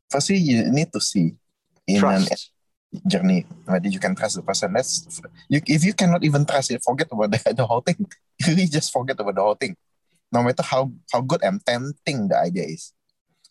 firstly 0.09 0.37
you 0.37 0.65
need 0.71 0.91
to 0.91 0.99
see 0.99 1.37
in 1.85 1.99
Trust. 1.99 2.49
an 2.91 3.01
journey 3.07 3.45
whether 3.65 3.87
you 3.87 3.99
can 3.99 4.15
trust 4.15 4.37
the 4.37 4.41
person. 4.41 4.73
That's 4.73 5.21
you. 5.47 5.61
If 5.67 5.85
you 5.85 5.93
cannot 5.93 6.23
even 6.23 6.47
trust 6.49 6.71
it, 6.71 6.81
forget 6.83 7.07
about 7.11 7.29
the, 7.29 7.53
the 7.61 7.65
whole 7.65 7.81
thing. 7.81 8.09
You 8.41 8.47
really 8.47 8.65
just 8.65 8.91
forget 8.91 9.19
about 9.19 9.35
the 9.35 9.41
whole 9.41 9.53
thing. 9.53 9.77
No 10.31 10.41
matter 10.41 10.63
how 10.63 10.91
how 11.13 11.21
good 11.21 11.43
and 11.43 11.63
tempting 11.63 12.27
the 12.27 12.37
idea 12.41 12.73
is. 12.73 12.91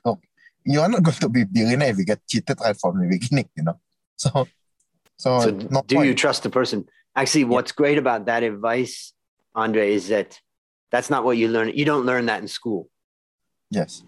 Look, 0.04 0.18
you 0.66 0.80
are 0.80 0.88
not 0.88 1.02
going 1.06 1.22
to 1.22 1.28
be 1.28 1.44
billionaire 1.44 1.90
if 1.90 1.98
you 1.98 2.04
get 2.04 2.26
cheated 2.26 2.58
right 2.58 2.74
from 2.74 2.98
the 2.98 3.06
beginning. 3.06 3.48
You 3.56 3.70
know, 3.70 3.78
so 4.16 4.48
so, 5.16 5.38
So, 5.38 5.50
no 5.70 5.82
do 5.86 6.02
you 6.02 6.14
trust 6.14 6.42
the 6.42 6.50
person? 6.50 6.88
Actually, 7.16 7.44
what's 7.44 7.72
great 7.72 7.98
about 7.98 8.26
that 8.26 8.42
advice, 8.42 9.12
Andre, 9.54 9.92
is 9.94 10.08
that 10.08 10.38
that's 10.90 11.10
not 11.10 11.24
what 11.24 11.36
you 11.36 11.48
learn. 11.48 11.70
You 11.74 11.84
don't 11.84 12.06
learn 12.06 12.26
that 12.26 12.40
in 12.40 12.48
school. 12.48 12.88
Yes. 13.70 14.02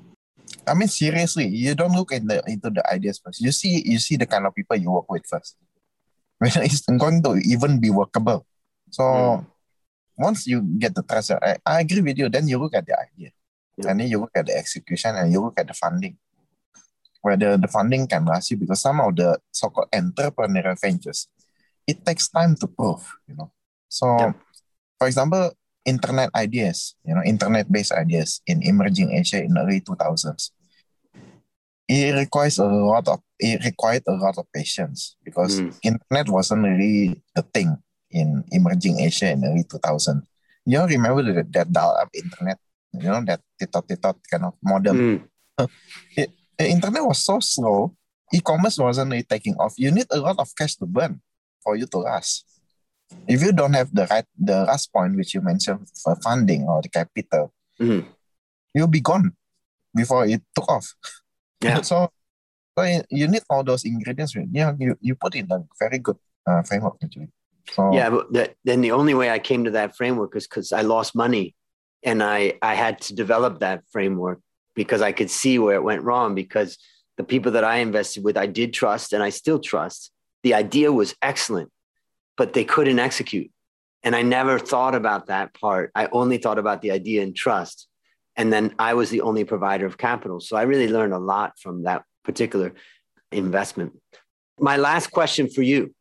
I 0.67 0.75
mean, 0.75 0.88
seriously, 0.88 1.47
you 1.49 1.75
don't 1.75 1.93
look 1.95 2.12
in 2.12 2.27
the, 2.27 2.43
into 2.47 2.71
the 2.71 2.83
ideas 2.93 3.21
first. 3.25 3.41
You 3.41 3.53
see, 3.53 3.83
you 3.85 3.99
see 3.99 4.17
the 4.17 4.27
kind 4.27 4.47
of 4.47 4.55
people 4.55 4.77
you 4.77 4.91
work 4.91 5.11
with 5.11 5.27
first. 5.27 5.57
Whether 6.38 6.62
it's 6.62 6.83
going 6.87 7.23
to 7.23 7.37
even 7.45 7.81
be 7.81 7.91
workable. 7.91 8.47
So 8.91 9.03
Mm. 9.03 9.47
once 10.19 10.47
you 10.47 10.61
get 10.79 10.95
the 10.95 11.03
trust, 11.03 11.31
I, 11.33 11.57
I 11.65 11.81
agree 11.81 12.03
with 12.03 12.19
you. 12.19 12.29
Then 12.29 12.47
you 12.49 12.59
look 12.59 12.75
at 12.75 12.87
the 12.87 12.95
idea, 12.99 13.31
Yeah. 13.79 13.91
and 13.91 14.01
then 14.01 14.09
you 14.09 14.19
look 14.21 14.33
at 14.35 14.47
the 14.47 14.57
execution, 14.57 15.17
and 15.17 15.33
you 15.33 15.41
look 15.41 15.59
at 15.59 15.67
the 15.67 15.75
funding. 15.75 16.19
Whether 17.23 17.57
the 17.57 17.69
funding 17.69 18.07
can 18.09 18.25
last 18.27 18.51
you, 18.51 18.57
because 18.59 18.81
some 18.81 19.01
of 19.01 19.15
the 19.17 19.38
so-called 19.53 19.88
entrepreneurial 19.95 20.79
ventures, 20.81 21.29
it 21.87 22.05
takes 22.07 22.29
time 22.29 22.55
to 22.57 22.66
prove. 22.66 23.03
You 23.29 23.37
know. 23.37 23.53
So, 23.88 24.07
Yeah. 24.07 24.33
for 24.99 25.07
example, 25.07 25.53
internet 25.85 26.31
ideas, 26.35 26.95
you 27.05 27.14
know, 27.14 27.23
internet-based 27.27 27.92
ideas 27.92 28.40
in 28.47 28.62
emerging 28.62 29.11
Asia 29.11 29.42
in 29.42 29.55
the 29.55 29.61
early 29.61 29.81
2000s. 29.81 30.53
It 31.88 32.14
requires 32.14 32.59
a 32.59 32.64
lot 32.64 33.09
of 33.09 33.21
it 33.42 33.64
required 33.64 34.07
a 34.07 34.14
lot 34.14 34.38
of 34.38 34.47
patience 34.55 35.16
because 35.27 35.61
Mm. 35.61 35.75
internet 35.83 36.29
wasn't 36.31 36.62
really 36.62 37.21
the 37.35 37.42
thing 37.42 37.77
in 38.11 38.45
emerging 38.55 39.01
Asia 39.03 39.33
in 39.35 39.40
the 39.42 39.49
early 39.51 39.64
2000. 39.64 40.23
You 40.64 40.79
know, 40.79 40.87
remember 40.87 41.27
that, 41.35 41.53
that 41.53 41.73
dial-up 41.73 42.09
internet, 42.14 42.59
you 42.95 43.11
know, 43.11 43.21
that 43.27 43.40
titot-titot 43.61 44.16
kind 44.31 44.45
of 44.47 44.55
modem. 44.62 44.97
Mm. 45.59 46.29
The 46.59 46.68
internet 46.68 47.05
was 47.05 47.25
so 47.25 47.40
slow, 47.40 47.97
e-commerce 48.33 48.79
wasn't 48.79 49.11
really 49.11 49.25
taking 49.25 49.57
off. 49.57 49.75
You 49.77 49.90
need 49.90 50.07
a 50.11 50.21
lot 50.21 50.38
of 50.38 50.55
cash 50.55 50.77
to 50.77 50.87
burn 50.87 51.21
for 51.62 51.77
you 51.77 51.87
to 51.87 51.98
last. 51.98 52.44
If 53.29 53.42
you 53.42 53.53
don't 53.53 53.75
have 53.75 53.94
the 53.94 54.07
right 54.07 54.25
the 54.38 54.64
last 54.64 54.92
point 54.92 55.16
which 55.16 55.35
you 55.35 55.40
mentioned 55.42 55.87
for 56.03 56.16
funding 56.16 56.62
or 56.64 56.81
the 56.83 56.88
capital, 56.88 57.53
Mhm. 57.81 58.07
you'll 58.75 58.88
be 58.88 59.01
gone 59.01 59.33
before 59.94 60.27
it 60.27 60.42
took 60.55 60.68
off. 60.68 60.94
Yeah. 61.61 61.81
so, 61.90 62.11
so 62.79 62.85
you- 62.85 63.05
you 63.11 63.29
need 63.29 63.42
all 63.51 63.62
those 63.64 63.85
ingredients. 63.85 64.35
Yeah, 64.51 64.72
you, 64.79 64.96
you 65.01 65.14
put 65.14 65.35
in 65.35 65.46
a 65.51 65.59
very 65.79 65.98
good 65.98 66.16
uh, 66.46 66.62
framework 66.62 66.96
actually. 67.03 67.29
So 67.75 67.92
Yeah, 67.92 68.11
but 68.11 68.33
that, 68.33 68.55
then 68.64 68.81
the 68.81 68.92
only 68.92 69.14
way 69.14 69.31
I 69.31 69.38
came 69.38 69.64
to 69.64 69.70
that 69.72 69.96
framework 69.96 70.35
is 70.35 70.46
because 70.48 70.72
I 70.72 70.81
lost 70.83 71.14
money, 71.14 71.55
and 72.03 72.22
I 72.22 72.55
I 72.62 72.75
had 72.75 73.01
to 73.03 73.14
develop 73.14 73.61
that 73.61 73.85
framework 73.92 74.40
because 74.75 75.03
I 75.03 75.12
could 75.12 75.31
see 75.31 75.59
where 75.59 75.77
it 75.77 75.85
went 75.85 76.03
wrong. 76.03 76.35
Because 76.35 76.79
the 77.18 77.25
people 77.25 77.53
that 77.53 77.62
I 77.62 77.77
invested 77.77 78.25
with, 78.25 78.37
I 78.37 78.46
did 78.46 78.72
trust, 78.72 79.12
and 79.12 79.22
I 79.22 79.31
still 79.31 79.61
trust. 79.61 80.11
The 80.42 80.55
idea 80.55 80.92
was 80.92 81.14
excellent, 81.22 81.70
but 82.37 82.52
they 82.52 82.64
couldn't 82.64 82.98
execute, 82.98 83.50
and 84.02 84.16
I 84.16 84.22
never 84.22 84.59
thought 84.59 84.94
about 84.94 85.26
that 85.26 85.55
part. 85.55 85.90
I 85.94 86.09
only 86.12 86.38
thought 86.38 86.59
about 86.59 86.83
the 86.83 86.90
idea 86.90 87.22
and 87.22 87.35
trust, 87.35 87.88
and 88.37 88.52
then 88.52 88.74
I 88.78 88.94
was 88.94 89.11
the 89.11 89.20
only 89.20 89.44
provider 89.44 89.87
of 89.87 89.98
capital. 89.98 90.40
So 90.40 90.57
I 90.57 90.62
really 90.62 90.88
learned 90.88 91.12
a 91.12 91.18
lot 91.18 91.59
from 91.59 91.85
that 91.85 92.05
particular 92.24 92.74
investment. 93.31 93.92
My 94.59 94.76
last 94.76 95.11
question 95.11 95.48
for 95.48 95.62
you 95.62 95.94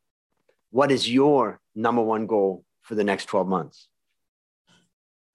what 0.71 0.91
is 0.91 1.10
your 1.12 1.60
number 1.75 2.01
one 2.01 2.25
goal 2.25 2.63
for 2.82 2.95
the 2.95 3.04
next 3.04 3.25
12 3.25 3.47
months? 3.47 3.88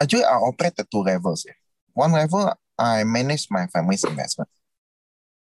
Actually, 0.00 0.24
I 0.24 0.34
operate 0.34 0.72
at 0.78 0.90
two 0.90 1.02
levels. 1.02 1.46
One 1.92 2.12
level, 2.12 2.52
I 2.78 3.04
manage 3.04 3.46
my 3.50 3.66
family's 3.66 4.04
investment. 4.04 4.48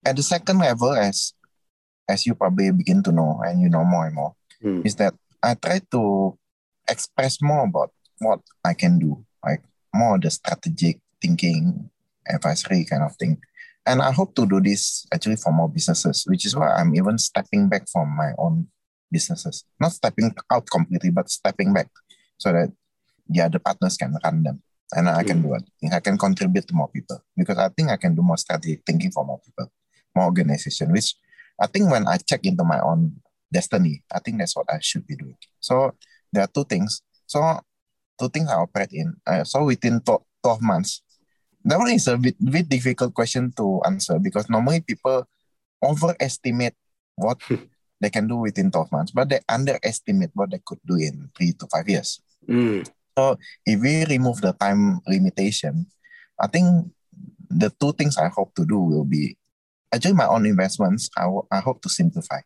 At 0.04 0.16
the 0.16 0.22
second 0.22 0.58
level, 0.58 0.92
as 0.92 1.32
as 2.08 2.26
you 2.26 2.34
probably 2.34 2.70
begin 2.72 3.02
to 3.02 3.12
know 3.12 3.40
and 3.44 3.60
you 3.60 3.68
know 3.68 3.84
more 3.84 4.06
and 4.06 4.14
more, 4.14 4.34
mm. 4.62 4.84
is 4.84 4.94
that 4.96 5.14
I 5.42 5.54
try 5.54 5.80
to 5.90 6.38
express 6.88 7.42
more 7.42 7.64
about 7.64 7.92
what 8.18 8.40
I 8.64 8.74
can 8.74 8.98
do, 8.98 9.24
like 9.44 9.62
more 9.94 10.18
the 10.18 10.30
strategic 10.30 11.00
thinking, 11.20 11.90
advisory 12.28 12.84
kind 12.84 13.02
of 13.02 13.16
thing. 13.16 13.38
And 13.86 14.02
I 14.02 14.10
hope 14.10 14.34
to 14.34 14.46
do 14.46 14.60
this 14.60 15.06
actually 15.14 15.36
for 15.36 15.52
more 15.52 15.68
businesses, 15.68 16.24
which 16.26 16.44
is 16.44 16.56
why 16.56 16.74
I'm 16.74 16.94
even 16.94 17.18
stepping 17.18 17.68
back 17.68 17.88
from 17.88 18.16
my 18.16 18.32
own 18.38 18.66
businesses. 19.10 19.64
Not 19.78 19.92
stepping 19.92 20.34
out 20.50 20.66
completely, 20.70 21.10
but 21.10 21.30
stepping 21.30 21.72
back 21.72 21.88
so 22.38 22.52
that 22.52 22.72
the 23.28 23.40
other 23.42 23.58
partners 23.58 23.96
can 23.96 24.16
run 24.24 24.42
them. 24.42 24.62
And 24.92 25.08
I 25.08 25.24
can 25.24 25.42
mm. 25.42 25.42
do 25.42 25.54
it. 25.54 25.92
I 25.92 26.00
can 26.00 26.18
contribute 26.18 26.66
to 26.68 26.74
more 26.74 26.88
people 26.88 27.22
because 27.36 27.58
I 27.58 27.68
think 27.70 27.90
I 27.90 27.96
can 27.96 28.14
do 28.14 28.22
more 28.22 28.36
strategic 28.36 28.82
thinking 28.86 29.10
for 29.10 29.24
more 29.24 29.40
people, 29.44 29.70
more 30.14 30.26
organization, 30.26 30.92
which 30.92 31.14
I 31.60 31.66
think 31.66 31.90
when 31.90 32.06
I 32.06 32.18
check 32.18 32.44
into 32.44 32.64
my 32.64 32.80
own 32.80 33.16
destiny, 33.52 34.02
I 34.12 34.18
think 34.20 34.38
that's 34.38 34.56
what 34.56 34.66
I 34.70 34.78
should 34.80 35.06
be 35.06 35.16
doing. 35.16 35.36
So 35.60 35.92
there 36.32 36.44
are 36.44 36.50
two 36.52 36.64
things. 36.64 37.02
So 37.26 37.40
two 38.20 38.28
things 38.28 38.50
I 38.50 38.56
operate 38.56 38.92
in. 38.92 39.14
Uh, 39.26 39.44
so 39.44 39.64
within 39.64 40.00
12 40.00 40.62
months, 40.62 41.02
that 41.64 41.78
one 41.78 41.90
is 41.90 42.06
a 42.06 42.16
bit, 42.16 42.36
bit 42.38 42.68
difficult 42.68 43.14
question 43.14 43.52
to 43.56 43.80
answer 43.84 44.18
because 44.18 44.48
normally 44.48 44.80
people 44.80 45.26
overestimate 45.82 46.74
what 47.16 47.40
they 48.00 48.10
can 48.10 48.28
do 48.28 48.36
within 48.36 48.70
12 48.70 48.92
months, 48.92 49.12
but 49.12 49.28
they 49.28 49.40
underestimate 49.48 50.30
what 50.34 50.50
they 50.50 50.60
could 50.64 50.78
do 50.86 50.96
in 50.96 51.30
three 51.36 51.52
to 51.52 51.66
five 51.72 51.88
years. 51.88 52.20
Mm. 52.48 52.86
So 53.16 53.38
if 53.64 53.80
we 53.80 54.04
remove 54.04 54.40
the 54.40 54.52
time 54.52 55.00
limitation, 55.08 55.86
I 56.38 56.46
think 56.46 56.92
the 57.48 57.72
two 57.80 57.92
things 57.92 58.18
I 58.18 58.28
hope 58.28 58.54
to 58.56 58.64
do 58.66 58.78
will 58.78 59.04
be 59.04 59.36
actually 59.96 60.14
my 60.14 60.26
own 60.26 60.46
investments. 60.46 61.10
I, 61.16 61.22
w- 61.22 61.46
I 61.50 61.60
hope 61.60 61.82
to 61.82 61.88
simplify 61.88 62.40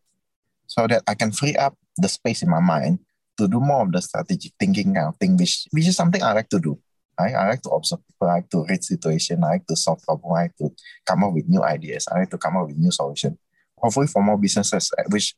so 0.66 0.86
that 0.86 1.02
I 1.06 1.14
can 1.14 1.32
free 1.32 1.56
up 1.56 1.76
the 1.96 2.08
space 2.08 2.42
in 2.42 2.48
my 2.48 2.60
mind 2.60 3.00
to 3.38 3.48
do 3.48 3.60
more 3.60 3.82
of 3.82 3.92
the 3.92 4.00
strategic 4.00 4.52
thinking 4.58 4.94
kind 4.94 5.08
of 5.08 5.16
thing, 5.16 5.36
which, 5.36 5.66
which 5.70 5.88
is 5.88 5.96
something 5.96 6.22
I 6.22 6.32
like 6.32 6.48
to 6.50 6.60
do. 6.60 6.78
I, 7.18 7.32
I 7.32 7.48
like 7.48 7.62
to 7.62 7.70
observe 7.70 8.06
people, 8.06 8.28
I 8.28 8.34
like 8.34 8.50
to 8.50 8.64
read 8.68 8.82
situation, 8.84 9.44
I 9.44 9.48
like 9.48 9.66
to 9.66 9.76
solve 9.76 10.02
problems, 10.02 10.32
I 10.36 10.42
like 10.42 10.56
to 10.56 10.70
come 11.06 11.24
up 11.24 11.34
with 11.34 11.48
new 11.48 11.62
ideas, 11.62 12.06
I 12.10 12.20
like 12.20 12.30
to 12.30 12.38
come 12.38 12.56
up 12.56 12.68
with 12.68 12.76
new 12.76 12.90
solutions. 12.90 13.36
Hopefully 13.76 14.06
for 14.06 14.22
more 14.22 14.38
businesses, 14.38 14.90
which 15.08 15.34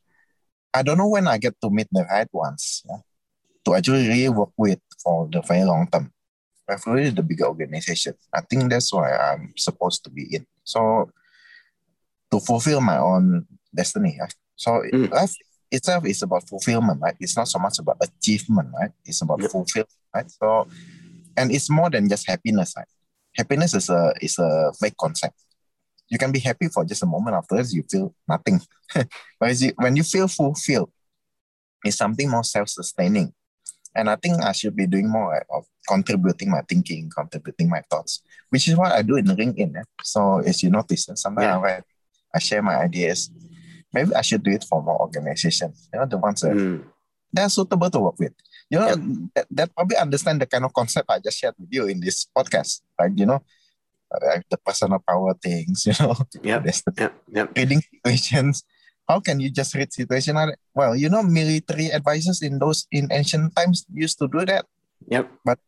I 0.73 0.83
don't 0.83 0.97
know 0.97 1.07
when 1.09 1.27
I 1.27 1.37
get 1.37 1.55
to 1.61 1.69
meet 1.69 1.87
the 1.91 2.05
right 2.09 2.27
ones 2.31 2.83
yeah, 2.89 2.97
to 3.65 3.75
actually 3.75 4.07
really 4.07 4.29
work 4.29 4.51
with 4.57 4.79
for 5.03 5.27
the 5.31 5.41
very 5.41 5.63
long 5.63 5.87
term. 5.91 6.11
Preferably 6.67 7.09
the 7.09 7.23
bigger 7.23 7.45
organization. 7.45 8.13
I 8.33 8.41
think 8.41 8.69
that's 8.69 8.91
why 8.93 9.15
I'm 9.15 9.53
supposed 9.57 10.03
to 10.05 10.09
be 10.09 10.35
in. 10.35 10.45
So 10.63 11.11
to 12.33 12.39
fulfill 12.39 12.81
my 12.81 12.97
own 12.97 13.45
destiny. 13.75 14.17
Right? 14.19 14.33
So 14.55 14.81
mm. 14.91 15.11
life 15.11 15.35
itself 15.71 16.05
is 16.05 16.23
about 16.23 16.49
fulfillment, 16.49 16.99
right? 17.01 17.15
It's 17.19 17.37
not 17.37 17.47
so 17.47 17.59
much 17.59 17.77
about 17.77 17.97
achievement, 18.01 18.69
right? 18.79 18.91
It's 19.05 19.21
about 19.21 19.41
yep. 19.41 19.51
fulfillment, 19.51 19.89
right? 20.13 20.29
So 20.29 20.67
and 21.37 21.51
it's 21.51 21.69
more 21.69 21.89
than 21.89 22.09
just 22.09 22.27
happiness. 22.27 22.73
Right? 22.75 22.87
Happiness 23.37 23.73
is 23.75 23.89
a 23.89 24.13
is 24.19 24.39
a 24.39 24.71
vague 24.81 24.97
concept. 24.97 25.35
You 26.09 26.17
can 26.17 26.31
be 26.31 26.39
happy 26.39 26.67
for 26.67 26.83
just 26.85 27.03
a 27.03 27.05
moment. 27.05 27.35
Afterwards, 27.35 27.73
you 27.73 27.83
feel 27.83 28.13
nothing. 28.27 28.61
but 29.39 29.55
when 29.77 29.95
you 29.95 30.03
feel 30.03 30.27
fulfilled, 30.27 30.91
it's 31.83 31.97
something 31.97 32.29
more 32.29 32.43
self-sustaining. 32.43 33.33
And 33.95 34.09
I 34.09 34.15
think 34.15 34.41
I 34.41 34.51
should 34.53 34.75
be 34.75 34.87
doing 34.87 35.09
more 35.09 35.45
of 35.53 35.65
contributing 35.87 36.49
my 36.49 36.61
thinking, 36.67 37.11
contributing 37.15 37.69
my 37.69 37.81
thoughts, 37.89 38.21
which 38.49 38.67
is 38.67 38.75
what 38.75 38.91
I 38.91 39.01
do 39.01 39.17
in 39.17 39.25
LinkedIn. 39.25 39.77
Eh? 39.77 39.83
So 40.03 40.39
as 40.39 40.63
you 40.63 40.69
notice, 40.69 41.09
eh, 41.09 41.13
sometimes 41.15 41.45
yeah. 41.45 41.57
I, 41.57 41.61
write, 41.61 41.83
I 42.33 42.39
share 42.39 42.61
my 42.61 42.75
ideas. 42.75 43.29
Maybe 43.93 44.13
I 44.15 44.21
should 44.21 44.43
do 44.43 44.51
it 44.51 44.65
for 44.67 44.81
more 44.81 44.99
organizations. 44.99 45.89
You 45.93 45.99
know, 45.99 46.05
the 46.05 46.17
ones 46.17 46.41
that 46.41 46.55
mm. 46.55 46.83
they're 47.31 47.49
suitable 47.49 47.89
to 47.89 47.99
work 47.99 48.19
with 48.19 48.33
you 48.73 48.79
know, 48.79 48.89
that, 49.35 49.45
that 49.51 49.75
probably 49.75 49.97
understand 49.97 50.41
the 50.41 50.49
kind 50.49 50.65
of 50.65 50.73
concept 50.73 51.05
I 51.09 51.19
just 51.19 51.37
shared 51.37 51.53
with 51.59 51.69
you 51.69 51.85
in 51.85 52.01
this 52.01 52.25
podcast, 52.35 52.81
right? 52.99 53.11
You 53.13 53.25
know, 53.25 53.45
like 54.09 54.49
the 54.49 54.57
personal 54.57 54.97
power 54.97 55.33
things, 55.37 55.85
you 55.87 55.93
know, 55.99 56.15
yeah, 56.41 56.57
yep, 56.97 57.13
yep. 57.29 57.51
reading 57.55 57.81
situations. 57.85 58.63
How 59.07 59.19
can 59.19 59.39
you 59.39 59.51
just 59.51 59.75
read 59.75 59.93
situation? 59.93 60.37
Well, 60.73 60.95
you 60.95 61.09
know, 61.09 61.21
military 61.21 61.93
advisors 61.93 62.41
in 62.41 62.57
those 62.57 62.87
in 62.91 63.11
ancient 63.11 63.55
times 63.55 63.85
used 63.93 64.17
to 64.19 64.27
do 64.27 64.45
that. 64.45 64.65
Yep. 65.05 65.29
But 65.45 65.59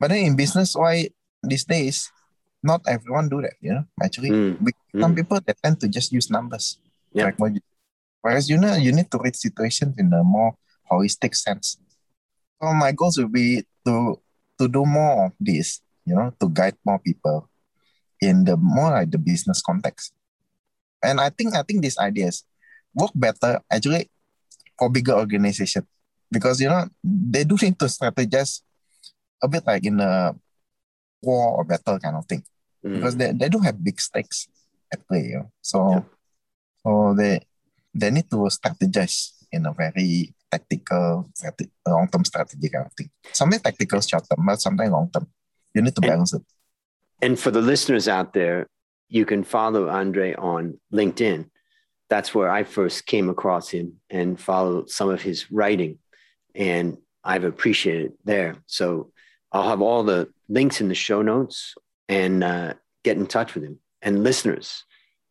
but 0.00 0.10
then 0.10 0.26
in 0.26 0.34
business, 0.34 0.74
why 0.74 1.10
these 1.44 1.64
days, 1.64 2.10
not 2.62 2.82
everyone 2.86 3.28
do 3.28 3.42
that. 3.42 3.54
You 3.60 3.74
know, 3.74 3.84
actually, 4.02 4.30
mm. 4.30 4.56
some 4.98 5.12
mm. 5.12 5.16
people 5.16 5.40
they 5.44 5.54
tend 5.62 5.80
to 5.80 5.88
just 5.88 6.12
use 6.12 6.30
numbers. 6.30 6.78
Yep. 7.12 7.38
Like 7.38 7.54
you, 7.54 7.60
whereas 8.22 8.48
you 8.48 8.58
know, 8.58 8.76
you 8.76 8.92
need 8.92 9.10
to 9.10 9.18
read 9.18 9.36
situations 9.36 9.96
in 9.98 10.12
a 10.12 10.22
more 10.22 10.54
holistic 10.90 11.34
sense. 11.34 11.78
So 12.62 12.72
my 12.74 12.92
goals 12.92 13.18
will 13.18 13.32
be 13.32 13.64
to 13.86 14.20
to 14.58 14.68
do 14.68 14.84
more 14.84 15.26
of 15.26 15.32
this, 15.40 15.80
you 16.04 16.14
know, 16.14 16.32
to 16.40 16.48
guide 16.48 16.76
more 16.84 16.98
people 16.98 17.48
in 18.20 18.44
the 18.44 18.56
more 18.56 18.90
like 18.90 19.10
the 19.10 19.18
business 19.18 19.62
context. 19.62 20.12
And 21.02 21.20
I 21.20 21.30
think 21.30 21.56
I 21.56 21.62
think 21.62 21.80
these 21.80 21.96
ideas 21.96 22.44
work 22.94 23.10
better 23.14 23.60
actually 23.72 24.10
for 24.76 24.90
bigger 24.90 25.14
organization 25.16 25.86
because 26.30 26.60
you 26.60 26.68
know 26.68 26.86
they 27.02 27.44
do 27.44 27.56
need 27.60 27.78
to 27.78 27.86
strategize 27.86 28.60
a 29.42 29.48
bit 29.48 29.64
like 29.66 29.84
in 29.86 30.00
a 30.00 30.34
war 31.22 31.58
or 31.58 31.64
battle 31.64 31.98
kind 31.98 32.16
of 32.16 32.26
thing 32.26 32.44
mm. 32.84 32.94
because 32.94 33.16
they, 33.16 33.32
they 33.32 33.48
do 33.48 33.58
have 33.60 33.82
big 33.82 34.00
stakes 34.00 34.48
at 34.92 35.06
play. 35.06 35.30
You 35.30 35.38
know? 35.38 35.52
So 35.60 35.90
yeah. 35.90 36.02
so 36.82 37.14
they 37.16 37.40
they 37.94 38.10
need 38.10 38.30
to 38.30 38.36
strategize 38.48 39.32
in 39.52 39.66
a 39.66 39.72
very 39.72 40.34
tactical, 40.50 41.30
long 41.86 42.08
term 42.08 42.24
strategy 42.24 42.68
kind 42.68 42.86
of 42.86 42.92
thing. 42.92 43.10
Something 43.32 43.60
tactical 43.60 44.00
short 44.00 44.24
term, 44.28 44.44
but 44.46 44.60
something 44.60 44.90
long 44.90 45.10
term. 45.12 45.26
You 45.74 45.82
need 45.82 45.94
to 45.94 46.00
balance 46.00 46.32
and, 46.32 46.42
it. 46.42 46.46
And 47.22 47.38
for 47.38 47.50
the 47.50 47.60
listeners 47.60 48.08
out 48.08 48.32
there, 48.32 48.66
you 49.08 49.24
can 49.24 49.44
follow 49.44 49.88
Andre 49.88 50.34
on 50.34 50.78
LinkedIn. 50.92 51.48
That's 52.08 52.34
where 52.34 52.50
I 52.50 52.64
first 52.64 53.06
came 53.06 53.28
across 53.28 53.68
him 53.70 54.00
and 54.08 54.40
followed 54.40 54.90
some 54.90 55.10
of 55.10 55.22
his 55.22 55.50
writing. 55.50 55.98
And 56.54 56.96
I've 57.22 57.44
appreciated 57.44 58.12
there. 58.24 58.56
So 58.66 59.12
I'll 59.52 59.68
have 59.68 59.82
all 59.82 60.02
the 60.02 60.28
links 60.48 60.80
in 60.80 60.88
the 60.88 60.94
show 60.94 61.22
notes 61.22 61.74
and 62.08 62.44
uh, 62.44 62.74
get 63.04 63.16
in 63.16 63.26
touch 63.26 63.54
with 63.54 63.64
him. 63.64 63.78
And 64.02 64.24
listeners, 64.24 64.84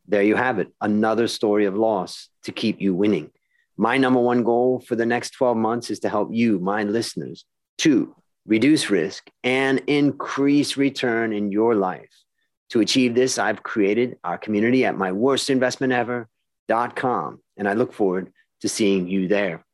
there 0.07 0.23
you 0.23 0.35
have 0.35 0.59
it 0.59 0.69
another 0.81 1.27
story 1.27 1.65
of 1.65 1.75
loss 1.75 2.29
to 2.43 2.51
keep 2.51 2.81
you 2.81 2.93
winning. 2.93 3.31
My 3.77 3.97
number 3.97 4.19
one 4.19 4.43
goal 4.43 4.83
for 4.85 4.95
the 4.95 5.05
next 5.05 5.29
12 5.31 5.55
months 5.55 5.89
is 5.89 6.01
to 6.01 6.09
help 6.09 6.29
you, 6.33 6.59
my 6.59 6.83
listeners, 6.83 7.45
to 7.79 8.13
reduce 8.45 8.89
risk 8.89 9.29
and 9.43 9.81
increase 9.87 10.75
return 10.75 11.31
in 11.31 11.49
your 11.51 11.75
life. 11.75 12.09
To 12.71 12.81
achieve 12.81 13.15
this, 13.15 13.37
I've 13.37 13.63
created 13.63 14.17
our 14.23 14.37
community 14.37 14.85
at 14.85 14.95
myworstinvestmentever.com, 14.95 17.39
and 17.57 17.67
I 17.67 17.73
look 17.73 17.93
forward 17.93 18.31
to 18.61 18.69
seeing 18.69 19.07
you 19.07 19.27
there. 19.27 19.65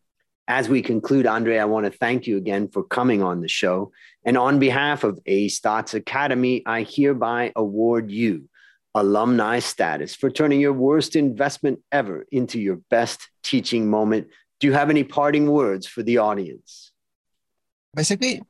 As 0.47 0.69
we 0.69 0.83
conclude, 0.83 1.25
Andre, 1.25 1.57
I 1.57 1.65
want 1.65 1.85
to 1.85 1.91
thank 1.91 2.27
you 2.27 2.37
again 2.37 2.67
for 2.67 2.83
coming 2.83 3.23
on 3.23 3.41
the 3.41 3.47
show. 3.47 3.91
And 4.23 4.37
on 4.37 4.59
behalf 4.59 5.03
of 5.03 5.19
A 5.25 5.47
Stotz 5.47 5.95
Academy, 5.95 6.61
I 6.65 6.83
hereby 6.83 7.51
award 7.55 8.11
you 8.11 8.47
alumni 8.93 9.59
status 9.59 10.15
for 10.15 10.29
turning 10.29 10.61
your 10.61 10.71
worst 10.71 11.15
investment 11.15 11.79
ever 11.91 12.25
into 12.31 12.59
your 12.59 12.77
best 12.89 13.27
teaching 13.43 13.89
moment. 13.89 14.27
Do 14.59 14.67
you 14.67 14.73
have 14.73 14.89
any 14.89 15.03
parting 15.03 15.51
words 15.51 15.87
for 15.87 16.03
the 16.03 16.19
audience? 16.19 16.91
Basically, 17.93 18.41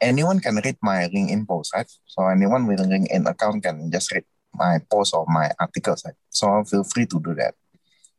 anyone 0.00 0.40
can 0.40 0.56
read 0.56 0.76
my 0.82 1.08
LinkedIn 1.14 1.46
post, 1.46 1.74
right? 1.74 1.90
So 2.06 2.26
anyone 2.26 2.66
with 2.66 2.80
a 2.80 2.84
LinkedIn 2.84 3.28
account 3.28 3.62
can 3.62 3.90
just 3.92 4.10
read 4.12 4.24
my 4.54 4.80
post 4.90 5.14
or 5.14 5.26
my 5.28 5.50
articles, 5.60 6.02
right? 6.04 6.14
So 6.30 6.64
feel 6.64 6.84
free 6.84 7.06
to 7.06 7.20
do 7.20 7.34
that. 7.34 7.54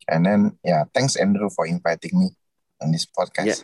And 0.08 0.26
then, 0.26 0.58
yeah, 0.64 0.84
thanks, 0.94 1.16
Andrew, 1.16 1.50
for 1.50 1.66
inviting 1.66 2.20
me 2.20 2.30
on 2.84 2.92
this 2.92 3.06
podcast. 3.06 3.46
Yeah. 3.46 3.56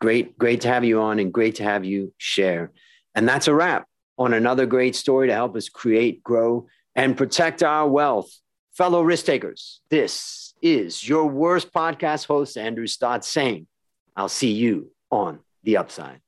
Great, 0.00 0.38
great 0.38 0.62
to 0.62 0.68
have 0.68 0.84
you 0.84 1.00
on 1.00 1.18
and 1.18 1.32
great 1.32 1.56
to 1.56 1.62
have 1.62 1.84
you 1.84 2.12
share. 2.18 2.72
And 3.14 3.28
that's 3.28 3.48
a 3.48 3.54
wrap 3.54 3.86
on 4.18 4.34
another 4.34 4.66
great 4.66 4.96
story 4.96 5.28
to 5.28 5.34
help 5.34 5.56
us 5.56 5.68
create, 5.68 6.22
grow, 6.22 6.66
and 6.94 7.16
protect 7.16 7.62
our 7.62 7.88
wealth. 7.88 8.30
Fellow 8.72 9.02
risk 9.02 9.26
takers, 9.26 9.80
this 9.90 10.54
is 10.62 11.06
your 11.06 11.26
worst 11.26 11.72
podcast 11.72 12.26
host, 12.26 12.56
Andrew 12.56 12.86
Stotz, 12.86 13.24
saying, 13.24 13.66
I'll 14.16 14.28
see 14.28 14.52
you 14.52 14.90
on 15.10 15.40
the 15.64 15.76
upside. 15.76 16.20